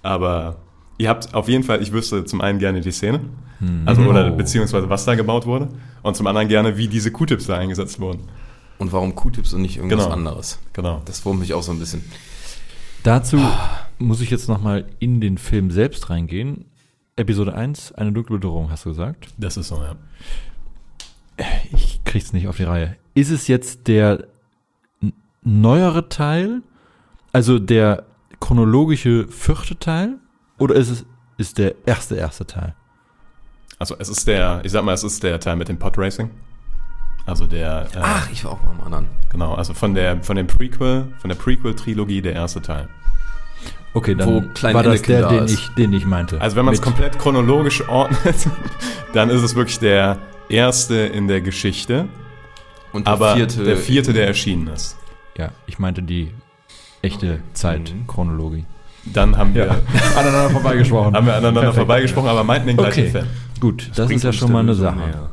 [0.03, 0.57] Aber
[1.03, 3.21] ihr habt auf jeden Fall, ich wüsste zum einen gerne die Szene.
[3.87, 4.37] Also, oder Oh.
[4.37, 5.69] beziehungsweise was da gebaut wurde.
[6.03, 8.21] Und zum anderen gerne, wie diese Q-Tips da eingesetzt wurden.
[8.79, 10.13] Und warum Q-Tips und nicht irgendwas Genau.
[10.17, 10.59] anderes?
[10.73, 11.03] Genau.
[11.05, 12.03] Das wurmt mich auch so ein bisschen.
[13.05, 13.39] Dazu
[13.99, 16.65] muss ich jetzt nochmal in den Film selbst reingehen.
[17.15, 19.29] Episode 1, eine dunkle Bedrohung, hast du gesagt?
[19.39, 19.95] Das ist so, ja.
[21.73, 22.97] Ich krieg's nicht auf die Reihe.
[23.15, 24.27] Ist es jetzt der
[25.43, 26.63] neuere Teil,
[27.33, 28.05] also der
[28.41, 30.15] chronologische vierte Teil,
[30.63, 31.05] oder ist es
[31.39, 32.75] ist der erste erste Teil?
[33.79, 36.31] Also es ist der, ich sag mal, es ist der Teil mit dem Podracing.
[37.27, 39.09] Also der, äh, Ach, ich war auch beim anderen.
[39.31, 42.89] genau, also von der, von dem Prequel, von der Prequel-Trilogie der erste Teil.
[43.95, 46.41] Okay, Wo dann Klein war das der, da den ich, den ich meinte.
[46.41, 48.37] Also wenn man es komplett chronologisch ordnet,
[49.13, 52.09] dann ist es wirklich der erste in der Geschichte,
[52.93, 54.97] Und der aber vierte, der vierte, der erschienen ist.
[55.37, 56.33] Ja, ich meinte die
[57.03, 58.65] echte Zeitchronologie.
[59.05, 59.71] Dann haben wir,
[60.17, 61.15] Aneinander vorbeigesprochen.
[61.15, 61.79] haben wir aneinander Perfekt.
[61.79, 63.27] vorbeigesprochen, aber meinten den gleichen Okay, Film.
[63.61, 64.97] gut, das Bringt ist ja schon mal eine Sache.
[64.97, 65.31] näher.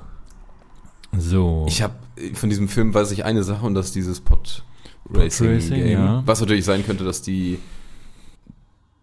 [1.18, 1.66] So.
[1.68, 1.94] Ich habe
[2.34, 4.64] von diesem Film weiß ich eine Sache und das ist dieses Pod
[5.12, 5.92] Racing Podracing, Game.
[5.92, 6.24] ja.
[6.26, 7.60] Was natürlich sein könnte, dass die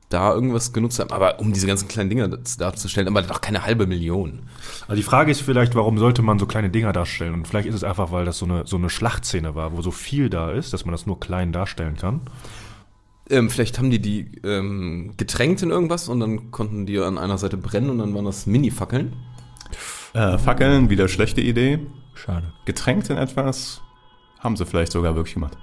[0.08, 3.88] da irgendwas genutzt haben, aber um diese ganzen kleinen Dinger darzustellen, aber doch keine halbe
[3.88, 4.40] Million.
[4.82, 7.34] Also die Frage ist vielleicht, warum sollte man so kleine Dinger darstellen?
[7.34, 9.90] Und vielleicht ist es einfach, weil das so eine, so eine Schlachtszene war, wo so
[9.90, 12.20] viel da ist, dass man das nur klein darstellen kann.
[13.28, 17.38] Ähm, vielleicht haben die die ähm, getränkt in irgendwas und dann konnten die an einer
[17.38, 19.14] Seite brennen und dann waren das Mini-Fackeln.
[20.14, 21.80] Äh, Fackeln, wieder schlechte Idee.
[22.14, 22.52] Schade.
[22.64, 23.82] Getränkt in etwas,
[24.38, 25.58] haben sie vielleicht sogar wirklich gemacht.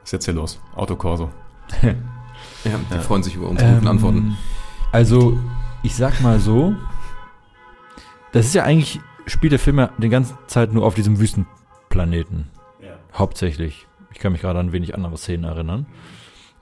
[0.00, 0.60] Was ist jetzt hier los?
[0.74, 1.30] Autokorso.
[2.64, 4.36] Ja, die freuen sich über unsere guten Ähm, Antworten.
[4.92, 5.36] Also,
[5.82, 6.74] ich sag mal so,
[8.32, 12.48] das ist ja eigentlich, spielt der Film ja die ganze Zeit nur auf diesem Wüstenplaneten.
[13.14, 13.86] Hauptsächlich.
[14.12, 15.86] Ich kann mich gerade an wenig andere Szenen erinnern.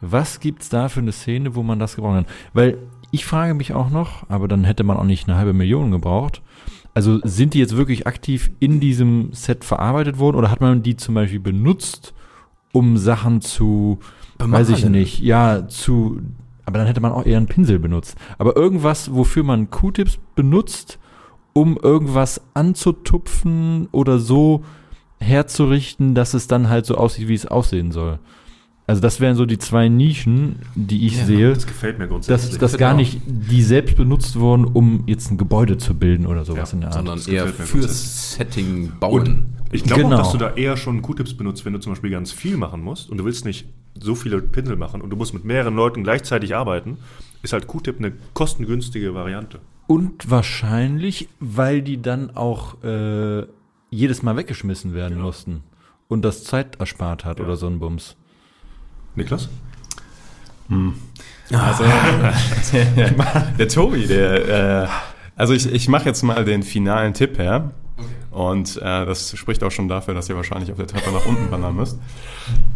[0.00, 2.34] Was gibt's da für eine Szene, wo man das gebrauchen kann?
[2.52, 2.78] Weil
[3.10, 6.42] ich frage mich auch noch, aber dann hätte man auch nicht eine halbe Million gebraucht.
[6.94, 10.96] Also sind die jetzt wirklich aktiv in diesem Set verarbeitet worden oder hat man die
[10.96, 12.14] zum Beispiel benutzt,
[12.72, 13.98] um Sachen zu,
[14.38, 14.92] weiß ich Bemalen.
[14.92, 16.20] nicht, ja, zu,
[16.64, 18.16] aber dann hätte man auch eher einen Pinsel benutzt.
[18.38, 20.98] Aber irgendwas, wofür man Q-Tips benutzt,
[21.52, 24.62] um irgendwas anzutupfen oder so
[25.20, 28.18] herzurichten, dass es dann halt so aussieht, wie es aussehen soll.
[28.88, 32.10] Also das wären so die zwei Nischen, die ich Ja, sehe, Das gefällt mir dass,
[32.12, 32.58] grundsätzlich.
[32.58, 36.70] dass gar nicht die selbst benutzt wurden, um jetzt ein Gebäude zu bilden oder sowas
[36.70, 36.96] Ja, in der Art.
[36.98, 38.34] sondern das eher fürs.
[38.36, 39.46] Setting bauen.
[39.72, 40.16] Ich glaube Genau.
[40.16, 42.80] auch, dass du da eher schon Q-Tips benutzt, wenn du zum Beispiel ganz viel machen
[42.80, 43.66] musst und du willst nicht
[43.98, 46.98] so viele Pinsel machen und du musst mit mehreren Leuten gleichzeitig arbeiten,
[47.42, 49.58] ist halt Q-Tip eine kostengünstige Variante.
[49.88, 53.46] Und wahrscheinlich, weil die dann auch äh,
[53.90, 55.62] jedes Mal weggeschmissen werden mussten.
[56.08, 58.16] Und das Zeit erspart hat oder so ein Bums.
[59.16, 59.48] Niklas?
[61.52, 61.84] Also,
[63.58, 64.88] der Tobi, der, äh,
[65.36, 67.72] also ich, ich mache jetzt mal den finalen Tipp her.
[68.30, 71.50] Und äh, das spricht auch schon dafür, dass ihr wahrscheinlich auf der Treppe nach unten
[71.50, 71.98] wandern müsst.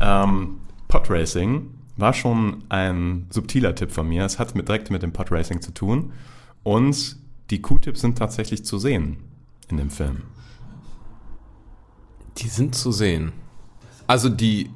[0.00, 4.24] Ähm, Podracing war schon ein subtiler Tipp von mir.
[4.24, 6.12] Es hat mit, direkt mit dem Podracing zu tun.
[6.62, 7.16] Und
[7.50, 9.18] die Q-Tips sind tatsächlich zu sehen
[9.68, 10.22] in dem Film.
[12.38, 13.32] Die sind zu sehen.
[14.06, 14.70] Also die,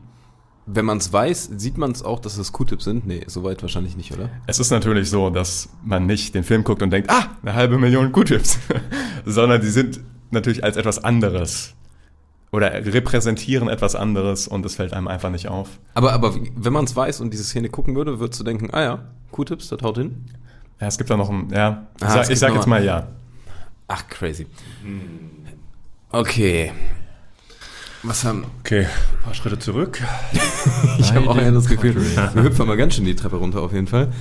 [0.67, 3.07] wenn man es weiß, sieht man es auch, dass es Q-Tips sind?
[3.07, 4.31] Nee, soweit wahrscheinlich nicht, oder?
[4.47, 7.79] Es ist natürlich so, dass man nicht den Film guckt und denkt, ah, eine halbe
[7.79, 8.59] Million Q-Tips,
[9.27, 10.01] sondern die sind
[10.31, 11.75] natürlich als etwas anderes
[12.51, 15.69] oder repräsentieren etwas anderes und es fällt einem einfach nicht auf.
[15.95, 18.83] Aber, aber wenn man es weiß und diese Szene gucken würde, würdest du denken, ah
[18.83, 20.25] ja, Q-Tips, das haut hin.
[20.81, 22.85] Ja, es gibt da noch ein, ja, ich Ah, sag, es ich sag jetzt mal
[22.85, 23.09] ja.
[23.89, 24.47] Ach, crazy.
[26.11, 26.73] Okay.
[28.05, 28.45] Was haben.
[28.61, 30.01] Okay, ein paar Schritte zurück.
[30.99, 31.95] Ich habe auch eher das Gefühl,
[32.35, 34.13] wir hüpfen mal ganz schön die Treppe runter auf jeden Fall.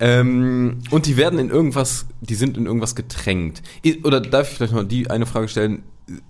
[0.00, 3.62] Ähm, und die werden in irgendwas, die sind in irgendwas getränkt.
[4.02, 5.82] Oder darf ich vielleicht noch die eine Frage stellen?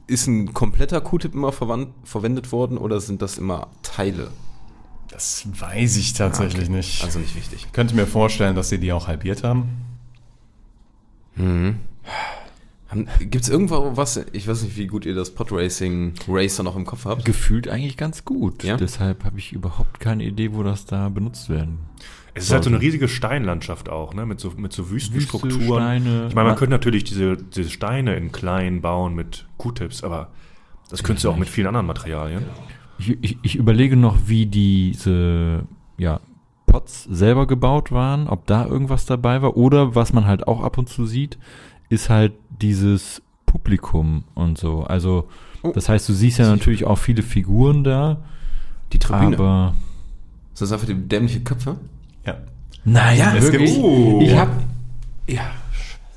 [0.07, 4.31] Ist ein kompletter Q-Tip immer verwandt, verwendet worden oder sind das immer Teile?
[5.11, 6.76] Das weiß ich tatsächlich Ah, okay.
[6.76, 7.05] nicht.
[7.05, 7.64] Also nicht wichtig.
[7.66, 9.68] ich könnte mir vorstellen, dass sie die auch halbiert haben.
[13.20, 16.85] Gibt es irgendwo was, ich weiß nicht, wie gut ihr das Podracing Racer noch im
[16.85, 17.24] Kopf habt?
[17.24, 18.64] Gefühlt eigentlich ganz gut.
[18.64, 18.76] Ja?
[18.76, 21.79] Deshalb habe ich überhaupt keine Idee, wo das da benutzt werden.
[22.35, 24.24] Es ist halt so eine riesige Steinlandschaft auch, ne?
[24.24, 25.61] Mit so, mit so Wüstenstrukturen.
[25.61, 26.26] Wüste, Steine.
[26.29, 30.31] ich meine, man Ma- könnte natürlich diese, diese Steine in klein bauen mit Q-Tips, aber
[30.90, 32.44] das könntest du auch mit vielen anderen Materialien.
[32.98, 35.64] Ich, ich, ich überlege noch, wie diese
[35.98, 36.20] ja,
[36.66, 39.57] Pots selber gebaut waren, ob da irgendwas dabei war.
[39.57, 41.38] Oder was man halt auch ab und zu sieht,
[41.90, 44.85] ist halt dieses Publikum und so.
[44.85, 45.29] Also,
[45.62, 45.72] Oh.
[45.74, 48.16] das heißt, du siehst ja natürlich auch viele Figuren da,
[48.94, 49.37] Die Tribüne.
[49.37, 49.74] aber.
[50.55, 51.76] Ist das einfach die dämliche Köpfe?
[52.24, 52.38] Ja.
[52.85, 53.74] Nein, Ja, es wirklich.
[53.74, 54.20] gibt- Oh.
[54.22, 54.48] ich hab.
[55.29, 55.42] Ja.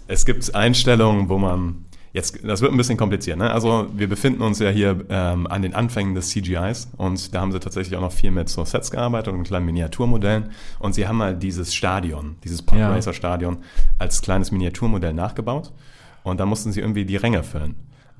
[0.07, 1.82] Es gibt Einstellungen, wo man
[2.13, 3.37] jetzt, das wird ein bisschen kompliziert.
[3.37, 3.51] Ne?
[3.51, 7.51] Also wir befinden uns ja hier ähm, an den Anfängen des CGIs und da haben
[7.51, 11.17] sie tatsächlich auch noch viel mit so Sets gearbeitet und kleinen Miniaturmodellen und sie haben
[11.17, 13.57] mal dieses Stadion, dieses Podracer Stadion
[13.97, 15.73] als kleines Miniaturmodell nachgebaut
[16.23, 17.75] und da mussten sie irgendwie die Ränge füllen.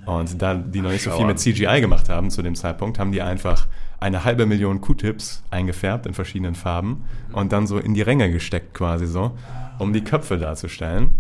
[0.06, 3.14] Und da die noch nicht so viel mit CGI gemacht haben zu dem Zeitpunkt, haben
[3.14, 3.68] die einfach
[4.02, 8.74] eine halbe Million Q-Tips eingefärbt in verschiedenen Farben und dann so in die Ränge gesteckt
[8.74, 9.38] quasi so,
[9.80, 11.12] um die Köpfe darzustellen.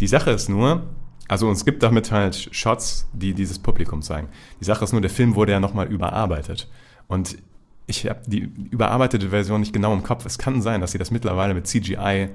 [0.00, 0.84] Die Sache ist nur,
[1.32, 4.28] also es gibt damit halt Shots, die dieses Publikum zeigen.
[4.60, 6.68] Die Sache ist nur, der Film wurde ja nochmal überarbeitet.
[7.08, 7.38] Und
[7.86, 10.26] ich habe die überarbeitete Version nicht genau im Kopf.
[10.26, 12.28] Es kann sein, dass sie das mittlerweile mit CGI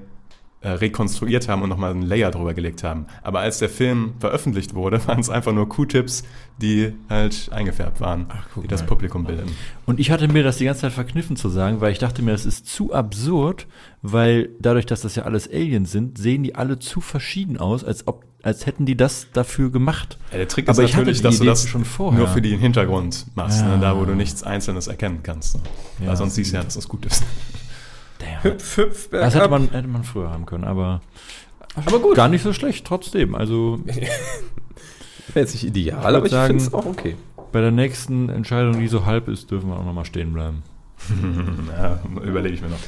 [0.61, 3.05] äh, rekonstruiert haben und nochmal einen Layer drüber gelegt haben.
[3.21, 6.23] Aber als der Film veröffentlicht wurde, waren es einfach nur Q-Tips,
[6.59, 8.83] die halt eingefärbt waren, guck die das.
[8.83, 9.55] Publikum bilden.
[9.85, 12.31] Und ich hatte mir das die ganze Zeit verkniffen zu sagen, weil ich dachte mir,
[12.31, 13.67] das ist zu absurd,
[14.01, 18.07] weil dadurch, dass das ja alles Aliens sind, sehen die alle zu verschieden aus, als
[18.07, 20.17] ob, als hätten die das dafür gemacht.
[20.31, 22.17] Ja, der Trick Aber ist natürlich, dass du Idee das schon vorher.
[22.17, 23.75] nur für den Hintergrund machst, Ja.
[23.75, 25.55] ne, da wo du nichts Einzelnes erkennen kannst.
[25.55, 25.61] Ne?
[25.99, 26.07] Ja.
[26.07, 27.23] Weil sonst siehst du ja, dass das gut ist.
[28.41, 31.01] Hüpf, hüpf, Das hätte man, hätte man früher haben können, aber,
[31.75, 32.15] Aber gut.
[32.15, 33.35] gar nicht so schlecht trotzdem.
[33.35, 37.15] Also Wäre jetzt nicht ideal, aber ich sagen- finde es auch okay.
[37.51, 40.63] bei der nächsten Entscheidung, die so halb ist, dürfen wir auch nochmal stehen bleiben.
[41.77, 42.79] Ja, überlege ich mir noch.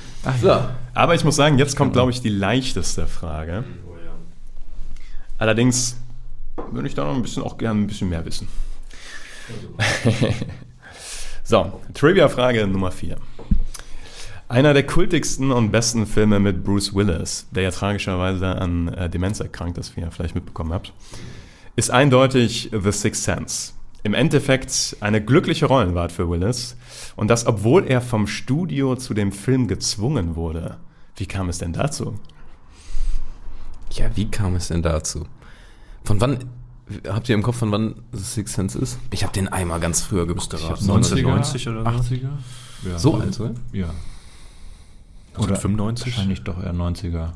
[0.41, 0.57] So.
[0.95, 3.65] Aber ich muss sagen, jetzt kommt, glaube ich, die leichteste Frage.
[5.39, 5.97] Allerdings
[6.71, 8.47] würde ich da noch ein bisschen auch gerne ein bisschen mehr wissen.
[11.43, 13.15] so, Trivia-Frage Nummer 4.
[14.49, 19.39] Einer der kultigsten und besten Filme mit Bruce Willis, der ja tragischerweise an äh, Demenz
[19.39, 20.91] erkrankt ist, wie ihr vielleicht mitbekommen habt,
[21.75, 23.73] ist eindeutig The Sixth Sense.
[24.03, 26.75] Im Endeffekt eine glückliche Rollenwahl für Willis
[27.15, 30.77] und das, obwohl er vom Studio zu dem Film gezwungen wurde.
[31.15, 32.19] Wie kam es denn dazu?
[33.91, 35.25] Ja, wie kam es denn dazu?
[36.03, 36.45] Von wann,
[37.07, 38.99] habt ihr im Kopf, von wann The Sixth Sense ist?
[39.11, 40.53] Ich habe den einmal ganz früher geguckt.
[40.53, 42.13] Ich hab's 1990 oder so?
[42.13, 42.29] 80er?
[42.89, 42.99] Ja.
[42.99, 43.53] So alt, oder?
[43.71, 43.89] Ja.
[45.37, 46.07] Oder 95?
[46.07, 47.33] Wahrscheinlich doch eher 90er.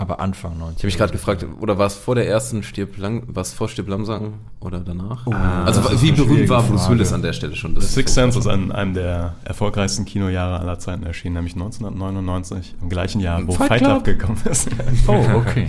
[0.00, 0.70] Aber Anfang 90er.
[0.70, 3.52] Ich habe mich gerade gefragt, oder war es vor der ersten Stirb lang, war es
[3.52, 5.26] vor Stirb langsam oder danach?
[5.26, 6.88] also das ist wie berühmt war Bruce.
[6.88, 7.74] Willis an der Stelle schon?
[7.74, 12.76] Das The Sixth Sense ist an einem der erfolgreichsten Kinojahre aller Zeiten erschienen, nämlich 1999,
[12.80, 14.04] im gleichen Jahr, wo Fight Fight Club?
[14.04, 14.70] Club gekommen ist.
[15.06, 15.68] Oh, okay.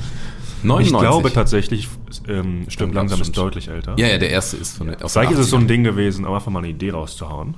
[0.64, 0.94] 99.
[0.94, 1.90] Ich glaube tatsächlich,
[2.30, 3.38] ähm, stimmt, Stimmt, langsam ist stimmt.
[3.38, 3.96] deutlich älter.
[3.98, 5.60] Ja, ja, der erste ist von der Vielleicht ist es so 80ern.
[5.62, 7.56] ein Ding gewesen, um einfach mal eine Idee rauszuhauen.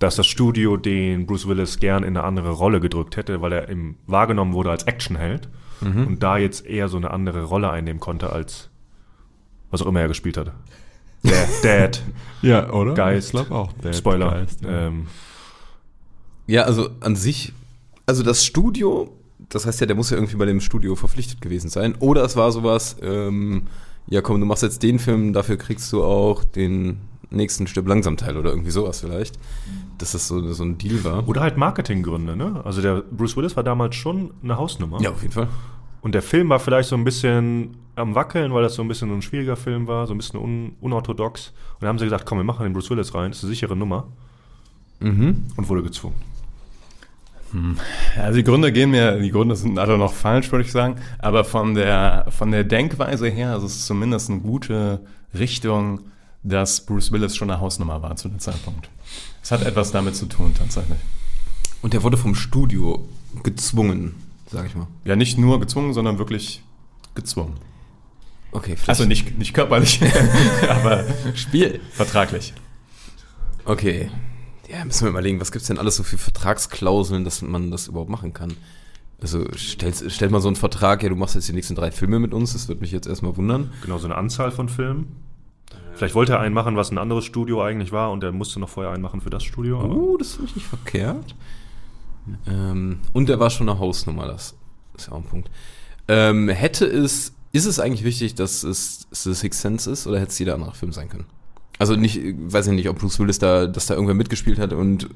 [0.00, 3.68] dass das Studio den Bruce Willis gern in eine andere Rolle gedrückt hätte, weil er
[3.68, 5.48] im, wahrgenommen wurde als Actionheld
[5.80, 8.70] und da jetzt eher so eine andere Rolle einnehmen konnte als
[9.70, 10.52] was auch immer er gespielt hat.
[11.24, 12.02] Dad, Dad
[12.42, 12.94] Ja, oder?
[12.94, 13.28] Geist.
[13.28, 13.72] Ich glaube auch.
[13.82, 14.30] Der Spoiler.
[14.30, 14.86] Geist, ja.
[14.86, 15.06] ähm,
[16.46, 17.52] Ja, also an sich,
[18.06, 19.12] also das Studio,
[19.48, 21.96] das heißt ja, der muss ja irgendwie bei dem Studio verpflichtet gewesen sein.
[21.98, 23.66] Oder es war sowas, ähm,
[24.06, 27.00] ja komm, du machst jetzt den Film, dafür kriegst du auch den
[27.34, 29.38] nächsten Stück langsam Teil oder irgendwie sowas vielleicht.
[29.98, 31.28] Dass das so, so ein Deal war.
[31.28, 32.60] oder halt Marketinggründe, ne?
[32.64, 35.00] Also der Bruce Willis war damals schon eine Hausnummer.
[35.00, 35.48] Ja, auf jeden Fall.
[36.02, 39.10] Und der Film war vielleicht so ein bisschen am Wackeln, weil das so ein bisschen
[39.12, 41.52] ein schwieriger Film war, so ein bisschen un unorthodox.
[41.74, 43.54] Und dann haben sie gesagt, komm, wir machen den Bruce Willis rein, das ist eine
[43.54, 44.08] sichere Nummer.
[45.00, 45.44] Mhm.
[45.56, 46.16] Und wurde gezwungen.
[48.16, 50.96] Also die Gründe gehen mir, die Gründe sind alle noch falsch, würde ich sagen.
[51.20, 55.00] Aber von der, von der Denkweise her ist es zumindest eine gute
[55.38, 56.00] Richtung,
[56.44, 58.88] dass Bruce Willis schon eine Hausnummer war zu dem Zeitpunkt.
[59.42, 60.98] Es hat etwas damit zu tun, tatsächlich.
[61.82, 63.08] Und der wurde vom Studio
[63.42, 64.14] gezwungen,
[64.50, 64.86] sag ich mal.
[65.04, 66.62] Ja, nicht nur gezwungen, sondern wirklich
[67.14, 67.54] gezwungen.
[68.52, 68.88] Okay, vielleicht.
[68.88, 70.00] Also nicht, nicht körperlich,
[70.68, 71.80] aber Spiel.
[71.92, 72.54] vertraglich.
[73.64, 74.10] Okay.
[74.70, 78.10] Ja, müssen wir überlegen, was gibt's denn alles so für Vertragsklauseln, dass man das überhaupt
[78.10, 78.54] machen kann?
[79.20, 82.18] Also stellt, stellt mal so einen Vertrag, ja, du machst jetzt die nächsten drei Filme
[82.18, 83.72] mit uns, das würde mich jetzt erstmal wundern.
[83.82, 85.16] Genau, so eine Anzahl von Filmen.
[85.94, 88.68] Vielleicht wollte er einen machen, was ein anderes Studio eigentlich war und er musste noch
[88.68, 89.80] vorher einen machen für das Studio.
[89.80, 91.34] Oh, das finde ich nicht verkehrt.
[92.46, 94.54] Ähm, und der war schon eine Hausnummer, das
[94.96, 95.50] ist ja auch ein Punkt.
[96.08, 100.30] Ähm, hätte es, ist es eigentlich wichtig, dass es The Sixth Sense ist oder hätte
[100.30, 101.26] es jeder andere Film sein können?
[101.78, 105.08] Also nicht, weiß ich nicht, ob Bruce Willis da, dass da irgendwer mitgespielt hat und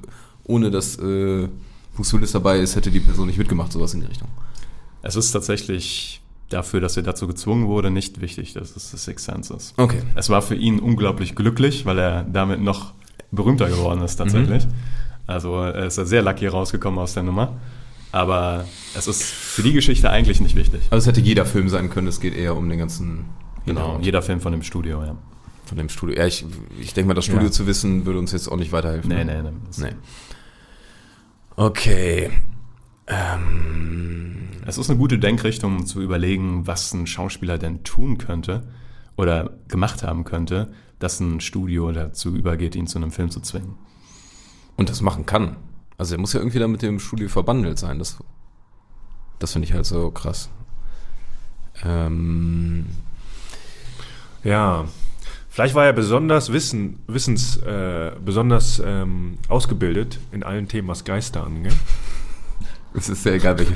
[0.44, 1.48] ohne dass äh,
[1.94, 4.28] Bruce Willis dabei ist, hätte die Person nicht mitgemacht, sowas in die Richtung.
[5.02, 9.26] Es ist tatsächlich dafür, dass er dazu gezwungen wurde, nicht wichtig, dass es The Sixth
[9.26, 9.74] Sense ist.
[9.76, 10.02] Okay.
[10.14, 12.94] Es war für ihn unglaublich glücklich, weil er damit noch
[13.30, 14.66] berühmter geworden ist tatsächlich.
[15.26, 17.58] Also er ist sehr lucky rausgekommen aus der Nummer.
[18.10, 18.64] Aber
[18.96, 20.80] es ist für die Geschichte eigentlich nicht wichtig.
[20.90, 23.26] Also es hätte jeder Film sein können, es geht eher um den ganzen
[23.66, 25.14] Genau, Hintergrund jeder Film von dem Studio, ja.
[25.66, 26.16] von dem Studio.
[26.16, 26.46] Ja, ich,
[26.80, 27.50] ich denke mal, das Studio Ja.
[27.50, 29.10] zu wissen, würde uns jetzt auch nicht weiterhelfen.
[29.10, 29.50] Nee, nee, nee.
[29.66, 29.90] Das- Nee.
[31.56, 32.30] Okay.
[33.06, 34.37] Ähm,
[34.68, 38.68] Es ist eine gute Denkrichtung, um zu überlegen, was ein Schauspieler denn tun könnte
[39.16, 43.76] oder gemacht haben könnte, dass ein Studio dazu übergeht, ihn zu einem Film zu zwingen.
[44.76, 45.56] und das machen kann.
[45.96, 47.98] Also er muss ja irgendwie da mit dem Studio verbandelt sein.
[47.98, 48.18] Das,
[49.38, 50.50] das finde ich halt so krass.
[51.82, 52.84] Ähm,
[54.44, 54.84] Ja,
[55.48, 61.42] vielleicht war er besonders wissen, wissens, äh, besonders ähm, ausgebildet in allen Themen, was Geister
[61.42, 61.72] angeht.
[62.92, 63.74] es ist ja egal, welche.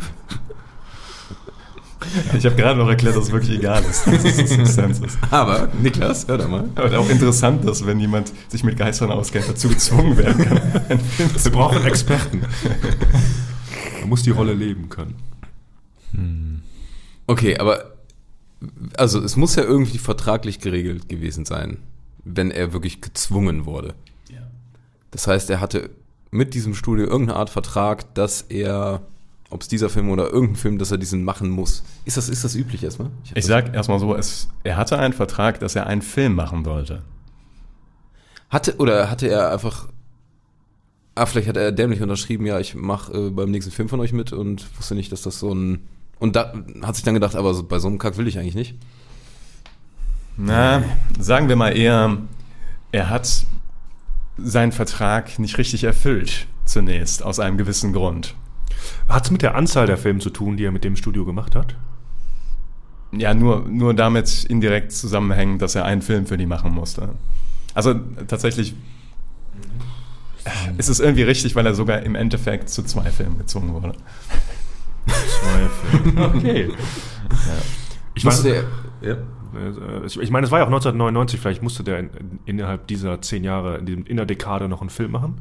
[2.37, 5.19] Ich habe gerade noch erklärt, dass es wirklich egal ist, ist.
[5.31, 6.65] Aber, Niklas, hör da mal.
[6.65, 10.61] Und auch interessant, dass wenn jemand sich mit Geistern auskennt, dazu gezwungen werden kann,
[11.43, 12.43] Wir brauchen Experten.
[14.01, 16.63] Man muss die Rolle leben können.
[17.27, 17.93] Okay, aber
[18.97, 21.79] also es muss ja irgendwie vertraglich geregelt gewesen sein,
[22.25, 23.95] wenn er wirklich gezwungen wurde.
[25.13, 25.91] Das heißt, er hatte
[26.31, 29.03] mit diesem Studio irgendeine Art Vertrag, dass er,
[29.53, 31.83] ob es dieser Film oder irgendein Film, dass er diesen machen muss.
[32.05, 33.11] Ist das, ist das üblich erstmal?
[33.25, 36.65] Ich das- sag erstmal so, es, er hatte einen Vertrag, dass er einen Film machen
[36.65, 37.03] wollte.
[38.51, 39.89] Hatte, oder hatte er einfach.
[41.15, 44.13] Ah, vielleicht hat er dämlich unterschrieben, ja, ich mache äh, beim nächsten Film von euch
[44.15, 45.81] mit und wusste nicht, dass das so ein.
[46.19, 48.55] Und da hat sich dann gedacht, aber so, bei so einem Kack will ich eigentlich
[48.55, 48.75] nicht.
[50.37, 50.83] Na,
[51.19, 52.17] sagen wir mal eher,
[52.93, 53.45] er hat
[54.39, 58.35] seinen Vertrag nicht richtig erfüllt, zunächst, aus einem gewissen Grund.
[59.09, 61.55] Hat es mit der Anzahl der Filme zu tun, die er mit dem Studio gemacht
[61.55, 61.77] hat?
[63.13, 67.11] Ja, nur, nur damit indirekt zusammenhängend, dass er einen Film für die machen musste.
[67.75, 67.95] Also
[68.27, 68.75] tatsächlich
[70.79, 73.95] ist es irgendwie richtig, weil er sogar im Endeffekt zu zwei Filmen gezwungen wurde.
[75.07, 76.27] Zwei Filme.
[76.37, 76.71] Okay.
[78.15, 78.65] Ich, weiß, Musste
[79.01, 79.13] ja.
[79.13, 82.11] äh, ich ich meine, es war ja auch 1999, vielleicht musste der in,
[82.45, 85.41] innerhalb dieser zehn Jahre, in, diesem, in der Dekade noch einen Film machen.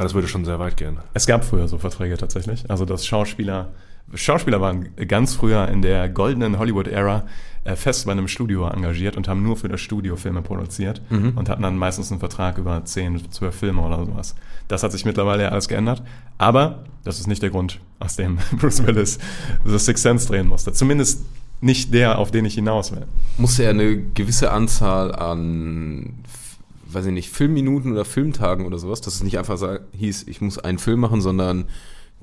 [0.00, 0.96] Aber das würde schon sehr weit gehen.
[1.12, 2.70] Es gab früher so Verträge tatsächlich.
[2.70, 3.68] Also dass Schauspieler,
[4.14, 7.24] Schauspieler waren ganz früher in der goldenen Hollywood-Ära
[7.64, 11.48] äh, fest bei einem Studio engagiert und haben nur für das Studio Filme produziert und
[11.50, 14.34] hatten dann meistens einen Vertrag über 10, 12 Filme oder sowas.
[14.68, 16.02] Das hat sich mittlerweile ja alles geändert.
[16.38, 19.18] Aber das ist nicht der Grund, aus dem Bruce Willis
[19.66, 20.72] The Sixth Sense drehen musste.
[20.72, 21.24] Zumindest
[21.60, 23.06] nicht der, auf den ich hinaus will.
[23.36, 26.49] musste er eine gewisse Anzahl an, f-
[26.92, 30.58] weiß ich nicht, Filmminuten oder Filmtagen oder sowas, dass es nicht einfach hieß, ich muss
[30.58, 31.66] einen Film machen, sondern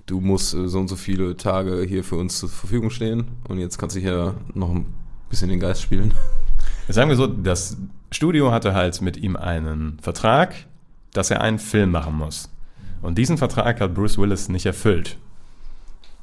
[0.05, 3.59] du musst äh, so und so viele Tage hier für uns zur Verfügung stehen und
[3.59, 4.85] jetzt kannst du hier noch ein
[5.29, 6.13] bisschen den Geist spielen.
[6.87, 7.77] Sagen wir so, das
[8.11, 10.55] Studio hatte halt mit ihm einen Vertrag,
[11.13, 12.49] dass er einen Film machen muss.
[13.01, 15.17] Und diesen Vertrag hat Bruce Willis nicht erfüllt.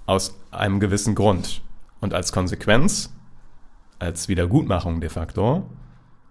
[0.06, 1.62] Aus einem gewissen Grund.
[2.00, 3.12] Und als Konsequenz,
[3.98, 5.68] als Wiedergutmachung de facto,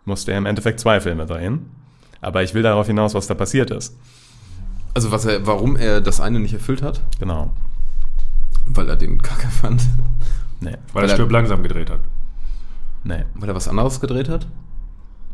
[0.05, 1.69] musste er im Endeffekt zwei Filme drehen.
[2.23, 3.95] Aber ich will darauf hinaus, was da passiert ist.
[4.93, 7.01] Also was er, warum er das eine nicht erfüllt hat?
[7.19, 7.51] Genau.
[8.65, 9.81] Weil er den Kacke fand.
[10.61, 11.99] Nee, Weil Weil er Stirb langsam gedreht hat.
[13.03, 14.47] nee, Weil er was anderes gedreht hat?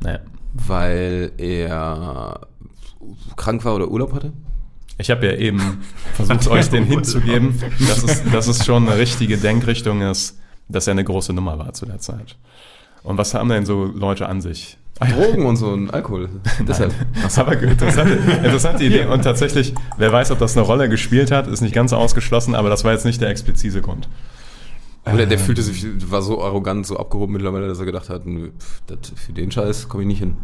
[0.04, 0.18] nee.
[0.54, 2.48] Weil er
[3.36, 4.34] krank war oder Urlaub hatte?
[4.98, 5.82] Ich habe ja eben
[6.16, 10.92] versucht, euch den hinzugeben, dass es, dass es schon eine richtige Denkrichtung ist, dass er
[10.92, 12.36] eine große Nummer war zu der Zeit.
[13.04, 14.79] Und was haben denn so Leute an sich?
[15.00, 16.30] Drogen und so ein Alkohol.
[16.68, 16.94] Deshalb.
[17.38, 19.06] Aber interessante, interessante Idee.
[19.06, 22.70] Und tatsächlich, wer weiß, ob das eine Rolle gespielt hat, ist nicht ganz ausgeschlossen, aber
[22.70, 24.10] das war jetzt nicht der explizite Grund.
[25.06, 28.52] Oder der fühlte sich, war so arrogant, so abgehoben mittlerweile, dass er gedacht hat, nö,
[28.60, 30.36] pf, das, für den Scheiß komme ich nicht hin.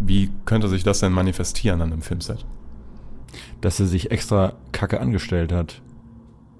[0.00, 2.46] Wie könnte sich das denn manifestieren an einem Filmset?
[3.60, 5.82] Dass er sich extra Kacke angestellt hat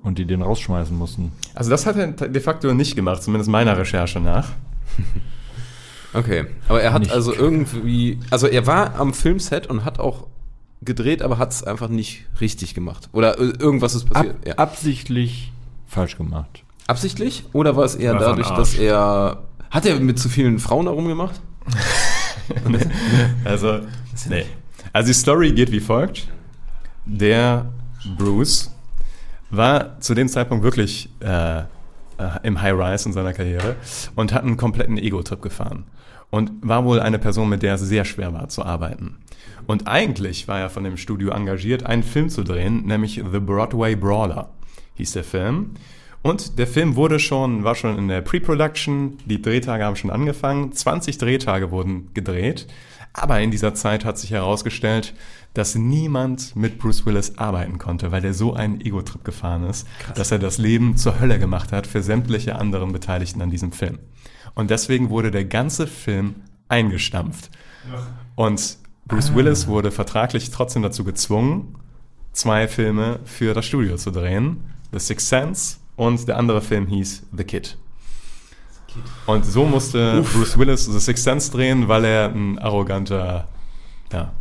[0.03, 1.33] und die den rausschmeißen mussten.
[1.55, 4.51] Also das hat er de facto nicht gemacht, zumindest meiner Recherche nach.
[6.15, 10.27] Okay, aber er hat Nicht also irgendwie, also er war am Filmset und hat auch
[10.81, 13.09] gedreht, aber hat es einfach nicht richtig gemacht.
[13.13, 14.37] Oder äh, irgendwas ist Ab, passiert.
[14.47, 14.55] ja.
[14.55, 15.53] Absichtlich
[15.87, 16.65] falsch gemacht.
[16.87, 17.45] Absichtlich?
[17.53, 19.43] Oder war es eher War dadurch, dass er.
[19.71, 21.41] Hat er mit zu vielen Frauen herumgemacht?
[23.45, 23.81] Also,
[24.31, 24.47] nee.
[24.95, 26.29] Also die Story geht wie folgt.
[27.05, 27.67] Der
[28.17, 28.71] Bruce
[29.51, 31.65] war zu dem Zeitpunkt wirklich äh,
[32.19, 33.77] äh, im High Rise in seiner Karriere
[34.15, 35.85] und hat einen kompletten Ego-Trip gefahren.
[36.31, 39.17] Und war wohl eine Person, mit der es sehr schwer war zu arbeiten.
[39.67, 43.97] Und eigentlich war er von dem Studio engagiert, einen Film zu drehen, nämlich The Broadway
[43.97, 44.51] Brawler
[44.97, 45.71] hieß der Film.
[46.23, 50.73] Und der Film wurde schon, war schon in der Pre-Production, die Drehtage haben schon angefangen,
[50.73, 52.67] 20 Drehtage wurden gedreht.
[53.21, 55.15] Aber in dieser Zeit hat sich herausgestellt,
[55.55, 60.31] dass niemand mit Bruce Willis arbeiten konnte, weil er so einen Ego-Trip gefahren ist, dass
[60.31, 63.99] er das Leben zur Hölle gemacht hat für sämtliche anderen Beteiligten an diesem Film.
[64.55, 66.37] Und deswegen wurde der ganze Film
[66.69, 67.51] eingestampft.
[68.35, 71.77] Und Bruce Willis wurde vertraglich trotzdem dazu gezwungen,
[72.33, 74.65] zwei Filme für das Studio zu drehen.
[74.93, 77.79] The Sixth Sense und der andere Film hieß The Kid.
[79.27, 83.49] Und so musste Bruce Willis The Sixth Sense drehen, weil er ein arroganter
[84.13, 84.33] ja,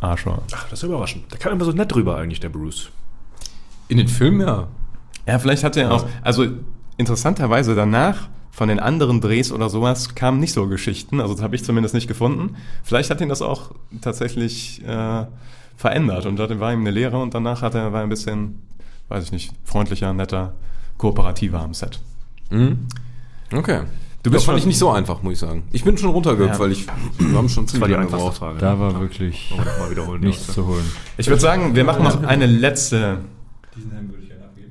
[0.00, 0.42] Arsch war.
[0.52, 1.30] Ach, das ist überraschend.
[1.32, 2.90] Der kam immer so nett drüber eigentlich, der Bruce.
[3.88, 4.68] In den Filmen, ja.
[5.26, 6.46] Ja, vielleicht hat er auch, also
[6.96, 11.56] interessanterweise danach von den anderen Drehs oder sowas kamen nicht so Geschichten, also das habe
[11.56, 12.56] ich zumindest nicht gefunden.
[12.84, 15.26] Vielleicht hat ihn das auch tatsächlich äh,
[15.76, 18.62] verändert und dann war ihm eine Lehre und danach hat er, war er ein bisschen,
[19.08, 20.54] weiß ich nicht, freundlicher, netter,
[20.98, 22.00] kooperativer am Set.
[22.50, 22.86] Mhm.
[23.54, 23.80] Okay.
[24.22, 25.64] Du bist fand ich nicht so einfach, muss ich sagen.
[25.70, 26.58] Ich bin schon runtergehüpft, Ja.
[26.60, 26.86] weil ich,
[27.18, 28.38] wir haben schon ziemlich lange gebraucht.
[28.38, 28.58] Frage.
[28.58, 28.80] Da ne?
[28.80, 29.54] war wirklich
[30.20, 30.84] nichts zu holen.
[31.18, 33.18] Ich würde sagen, wir machen noch eine letzte,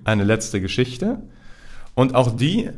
[0.05, 1.19] eine letzte Geschichte
[1.93, 2.69] und auch die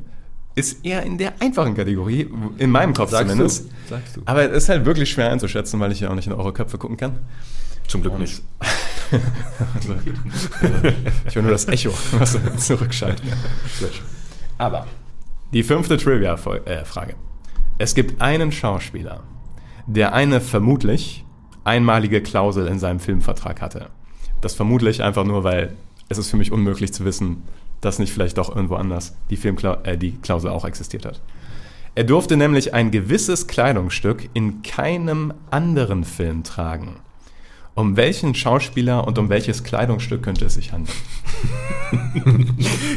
[0.55, 3.65] ist eher in der einfachen Kategorie, in meinem Kopf Sagst zumindest.
[3.65, 3.89] du?
[3.89, 4.21] Sagst du.
[4.25, 6.77] Aber es ist halt wirklich schwer einzuschätzen, weil ich ja auch nicht in eure Köpfe
[6.77, 7.19] gucken kann.
[7.87, 8.41] Zum Glück nicht.
[9.75, 9.95] also,
[11.27, 12.37] ich will nur das Echo, was
[12.67, 13.23] zurückschaltet.
[14.57, 14.87] Aber
[15.55, 17.15] die fünfte Trivia-Frage.
[17.77, 19.23] Es gibt einen Schauspieler,
[19.87, 21.23] der eine vermutlich
[21.63, 23.87] einmalige Klausel in seinem Filmvertrag hatte.
[24.41, 25.77] Das vermutlich einfach nur, weil
[26.09, 27.43] es ist für mich unmöglich zu wissen,
[27.79, 31.21] dass nicht vielleicht doch irgendwo anders die, Filmkla äh, die Klausel auch existiert hat.
[31.95, 36.97] Er durfte nämlich ein gewisses Kleidungsstück in keinem anderen Film tragen.
[37.75, 40.95] Um welchen Schauspieler und um welches Kleidungsstück könnte es sich handeln?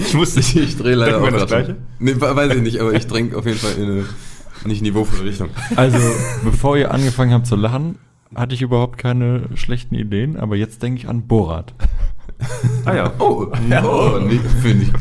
[0.00, 1.64] Ich musste nicht, ich drehe leider Denken auch das gerade.
[1.64, 1.80] Gleiche?
[1.98, 4.04] Nee, we- weiß ich nicht, aber ich dränge auf jeden Fall in eine
[4.64, 5.50] nicht niveauvolle Richtung.
[5.76, 5.98] Also,
[6.44, 7.98] bevor ihr angefangen habt zu lachen,
[8.34, 11.74] hatte ich überhaupt keine schlechten Ideen, aber jetzt denke ich an Borat.
[12.84, 13.12] Ah ja.
[13.18, 14.92] Oh, ja, oh, nee, finde ich.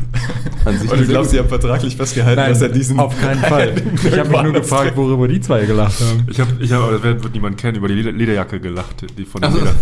[0.66, 2.98] An sich Und du glaubst, sie haben vertraglich festgehalten, dass er diesen.
[2.98, 3.74] auf keinen Fall.
[4.04, 6.26] Ich habe mich nur gefragt, worüber die zwei gelacht haben.
[6.28, 9.06] Ich habe, ich hab, aber das wird wird niemand kennen, über die Leder- Lederjacke gelacht,
[9.16, 9.58] die von dem Ach so.
[9.60, 9.74] Leder.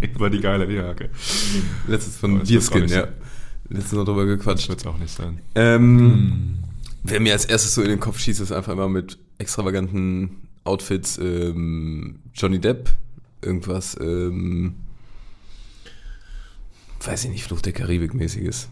[0.14, 1.08] über die geile Lederjacke.
[1.86, 3.02] Letztes von Deerskin, ja.
[3.02, 3.08] sein.
[3.70, 4.68] Letztens noch drüber gequatscht.
[4.68, 5.38] Wird es auch nicht sein.
[5.54, 6.58] Ähm,
[7.04, 10.30] Wer mir als erstes so in den Kopf schießt, ist einfach immer mit extravaganten
[10.64, 12.90] Outfits ähm, Johnny Depp,
[13.40, 14.74] irgendwas, ähm,
[17.06, 18.68] weiß ich nicht, Fluch der Karibik mäßiges.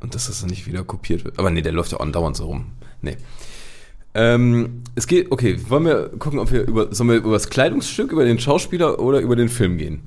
[0.00, 1.38] Und dass das dann nicht wieder kopiert wird.
[1.38, 2.66] Aber nee, der läuft ja andauernd so rum.
[3.02, 3.16] Nee.
[4.14, 8.12] Ähm, es geht, okay, wollen wir gucken, ob wir über, sollen wir über das Kleidungsstück,
[8.12, 10.02] über den Schauspieler oder über den Film gehen?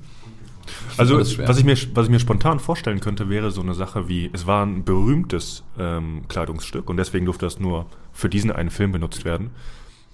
[0.96, 1.48] Also, alles schwer.
[1.48, 4.46] was ich, mir, was ich mir spontan vorstellen könnte, wäre so eine Sache wie, es
[4.46, 9.24] war ein berühmtes ähm, Kleidungsstück und deswegen durfte das nur für diesen einen Film benutzt
[9.24, 9.50] werden.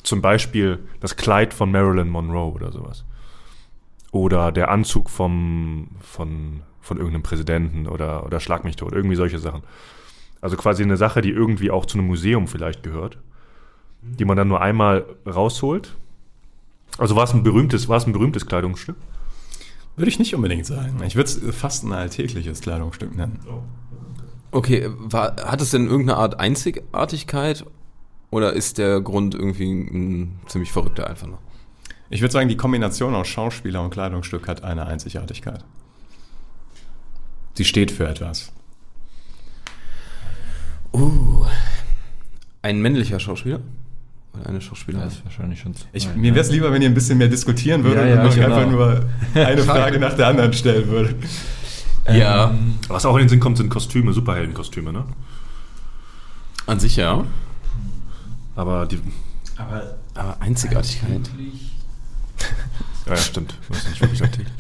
[0.03, 3.05] Zum Beispiel das Kleid von Marilyn Monroe oder sowas.
[4.11, 9.39] oder der Anzug vom, von, von irgendeinem Präsidenten oder, oder Schlag mich tot, irgendwie solche
[9.39, 9.63] Sachen.
[10.41, 13.17] Also quasi eine Sache, die irgendwie auch zu einem Museum vielleicht gehört,
[14.03, 15.95] die man dann nur einmal rausholt.
[16.99, 18.97] Also war es ein berühmtes, war es ein berühmtes Kleidungsstück?
[19.97, 21.01] Würde ich nicht unbedingt sagen.
[21.07, 23.39] Ich würde es fast ein alltägliches Kleidungsstück nennen.
[24.51, 27.65] Okay, war, hat es denn irgendeine Art Einzigartigkeit
[28.31, 31.39] oder ist der Grund irgendwie ein ziemlich verrückter einfach nur?
[32.11, 35.65] Ich würde sagen, die Kombination aus Schauspieler und Kleidungsstück hat eine Einzigartigkeit.
[37.55, 38.53] Sie steht für etwas.
[40.93, 41.45] Uh,
[42.63, 43.61] ein männlicher Schauspieler?
[44.35, 45.07] Oder eine Schauspielerin?
[45.09, 45.75] Das ist wahrscheinlich schon.
[45.75, 46.37] zu Ich, weit, mir ne?
[46.37, 48.47] wäre es lieber, wenn ihr ein bisschen mehr diskutieren würdet Ja, ja, und genau.
[48.57, 51.17] einfach nur eine Frage nach der anderen stellen würdet.
[52.09, 55.05] ja, Ähm, Was auch in den Sinn kommt, sind Kostüme, Superheldenkostüme, ne?
[56.67, 57.25] an sich ja.
[58.55, 59.01] Aber die.
[59.57, 61.29] aber Aber Einzigartigkeit.
[63.07, 63.55] Ja, ja stimmt.
[63.69, 64.53] Das ist nicht wirklich alltäglich.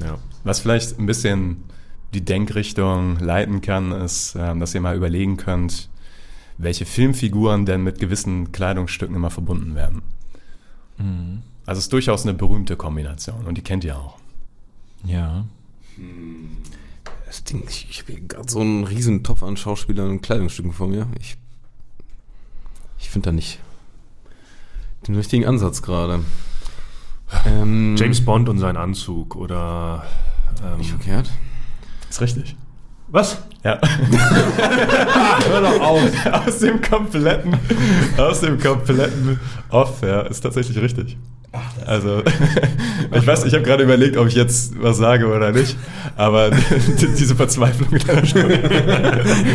[0.00, 0.18] Ja.
[0.44, 1.64] Was vielleicht ein bisschen
[2.14, 5.88] die Denkrichtung leiten kann, ist, ähm, dass ihr mal überlegen könnt,
[6.58, 10.02] welche Filmfiguren denn mit gewissen Kleidungsstücken immer verbunden werden.
[11.66, 14.18] Also es ist durchaus eine berühmte Kombination und die kennt ihr auch.
[15.04, 15.46] Ja.
[17.26, 20.72] Das Ding, ich, ich habe hier gerade so einen riesen Topf an Schauspielern und Kleidungsstücken
[20.72, 21.06] vor mir.
[21.18, 21.36] Ich,
[22.98, 23.60] ich finde da nicht
[25.06, 26.24] den richtigen Ansatz gerade.
[27.46, 30.04] Ähm, James Bond und sein Anzug oder.
[30.78, 31.30] Nicht Ähm, verkehrt.
[32.08, 32.56] Ist richtig.
[33.08, 33.38] was?
[33.64, 33.78] Ja.
[35.48, 36.02] Hör doch auf.
[36.46, 37.54] aus dem kompletten,
[38.16, 39.38] aus dem kompletten
[39.70, 41.16] Off, ja, ist tatsächlich richtig.
[41.84, 42.22] Also,
[43.12, 45.76] ich weiß, ich habe gerade überlegt, ob ich jetzt was sage oder nicht,
[46.16, 46.50] aber
[47.00, 48.54] diese Verzweiflung in deiner Stimme.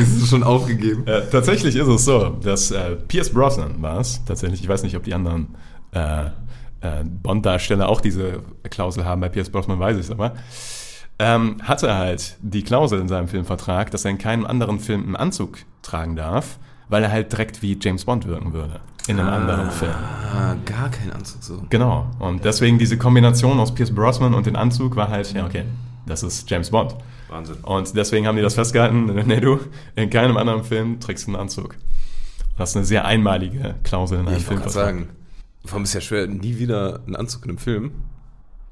[0.01, 1.05] Es ist schon aufgegeben.
[1.07, 4.21] Ja, tatsächlich ist es so, dass äh, Pierce Brosnan war es.
[4.25, 5.55] Tatsächlich, ich weiß nicht, ob die anderen
[5.93, 6.25] äh,
[6.81, 9.21] äh, Bond-Darsteller auch diese Klausel haben.
[9.21, 10.33] Bei Pierce Brosnan weiß ich es aber.
[11.17, 15.15] Ähm, hatte halt die Klausel in seinem Filmvertrag, dass er in keinem anderen Film einen
[15.15, 16.59] Anzug tragen darf,
[16.89, 18.81] weil er halt direkt wie James Bond wirken würde.
[19.07, 19.93] In einem anderen Film.
[19.93, 21.61] Ah, gar kein Anzug so.
[21.69, 22.07] Genau.
[22.19, 25.63] Und deswegen diese Kombination aus Pierce Brosnan und den Anzug war halt, ja, okay,
[26.05, 26.95] das ist James Bond.
[27.29, 27.57] Wahnsinn.
[27.61, 29.59] Und deswegen haben die das festgehalten, nee, du,
[29.95, 31.75] in keinem anderen Film trägst du einen Anzug.
[32.57, 34.85] Das ist eine sehr einmalige Klausel in einem Ich gerade Filmvertrag.
[34.85, 35.09] sagen,
[35.65, 37.91] vor allem ist ja schwer, nie wieder einen Anzug in einem Film.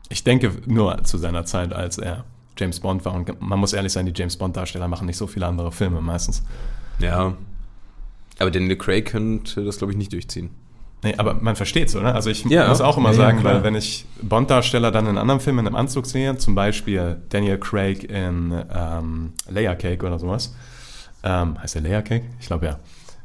[0.10, 2.24] Ich denke nur zu seiner Zeit, als er
[2.58, 3.14] James Bond war.
[3.14, 6.44] Und man muss ehrlich sein, die James Bond-Darsteller machen nicht so viele andere Filme meistens.
[7.00, 7.34] Ja.
[8.40, 10.50] Aber Daniel Craig könnte das, glaube ich, nicht durchziehen.
[11.04, 12.16] Nee, aber man versteht's, oder?
[12.16, 12.68] Also ich Ja.
[12.70, 13.56] muss auch immer Ja, ja, sagen, klar.
[13.56, 17.58] weil wenn ich Bond-Darsteller dann in anderen Filmen in einem Anzug sehe, zum Beispiel Daniel
[17.60, 20.56] Craig in ähm, Layer Cake oder sowas.
[21.24, 22.26] Ähm, heißt der Layer Cake?
[22.40, 22.80] Ich glaube ja.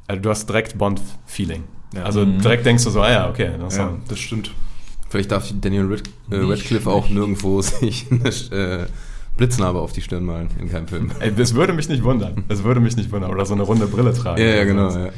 [0.09, 1.65] Also du hast direkt Bond-Feeling.
[1.95, 2.03] Ja.
[2.03, 3.53] Also direkt denkst du so, ah ja, okay.
[3.61, 4.51] Das Ja, das stimmt.
[5.09, 8.87] Vielleicht darf Daniel Red, äh, Radcliffe auch nirgendwo sich eine äh,
[9.39, 11.11] Blitznarbe auf die Stirn malen in keinem Film.
[11.21, 12.45] Ey, das würde mich nicht wundern.
[12.49, 13.31] Das würde mich nicht wundern.
[13.31, 14.41] Oder so eine runde Brille tragen.
[14.43, 14.91] Ja, ja, genau.
[14.91, 15.09] Ja.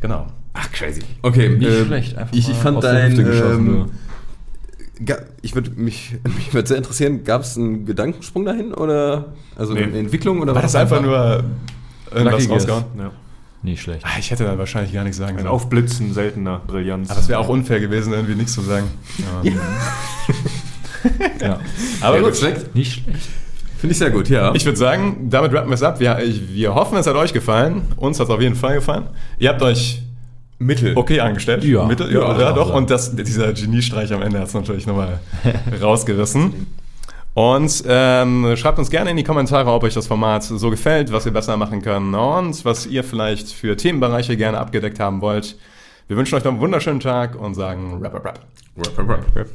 [0.00, 0.26] Genau.
[0.54, 1.02] Ach, crazy.
[1.22, 3.18] Okay, Nicht äh, schlecht, einfach ich, mal ich fand dein.
[3.18, 3.90] Ähm,
[5.42, 9.82] ich würde mich, mich würde sehr interessieren, gab es einen Gedankensprung dahin oder also Nee.
[9.84, 11.44] eine Entwicklung oder War das einfach nur
[12.12, 12.84] irgendwas rausgehauen?
[12.98, 13.10] Ja.
[13.62, 14.04] Nicht schlecht.
[14.04, 15.48] Ah, Ich hätte dann wahrscheinlich gar nichts sagen Ein sollen.
[15.52, 17.10] Aufblitzen seltener Brillanz.
[17.10, 18.86] Aber es wäre auch unfair gewesen, irgendwie nichts zu sagen.
[19.42, 19.50] Ja.
[21.40, 21.60] Ja.
[22.00, 22.30] Aber ja, gut.
[22.30, 22.74] Respekt.
[22.74, 23.28] Nicht schlecht.
[23.78, 24.52] Finde ich sehr gut, ja.
[24.54, 26.00] Ich würde sagen, damit rappen wir es ab.
[26.00, 27.82] Wir, ich, wir hoffen, es hat euch gefallen.
[27.96, 29.04] Uns hat es auf jeden Fall gefallen.
[29.38, 30.02] Ihr habt euch
[30.58, 30.96] Mittel.
[30.96, 31.62] okay angestellt.
[31.62, 31.84] Ja.
[31.84, 32.66] Mittel, Ja, ja, ja doch.
[32.66, 32.78] sagen.
[32.78, 35.20] Und das, dieser Geniestreich am Ende hat es natürlich nochmal
[35.80, 36.66] rausgerissen.
[37.34, 41.24] Und ähm, schreibt uns gerne in die Kommentare, ob euch das Format so gefällt, was
[41.24, 45.56] wir besser machen können und was ihr vielleicht für Themenbereiche gerne abgedeckt haben wollt.
[46.08, 48.40] Wir wünschen euch noch einen wunderschönen Tag und sagen Rap, Rap, Rap.
[48.76, 49.48] Rap, rap, rap.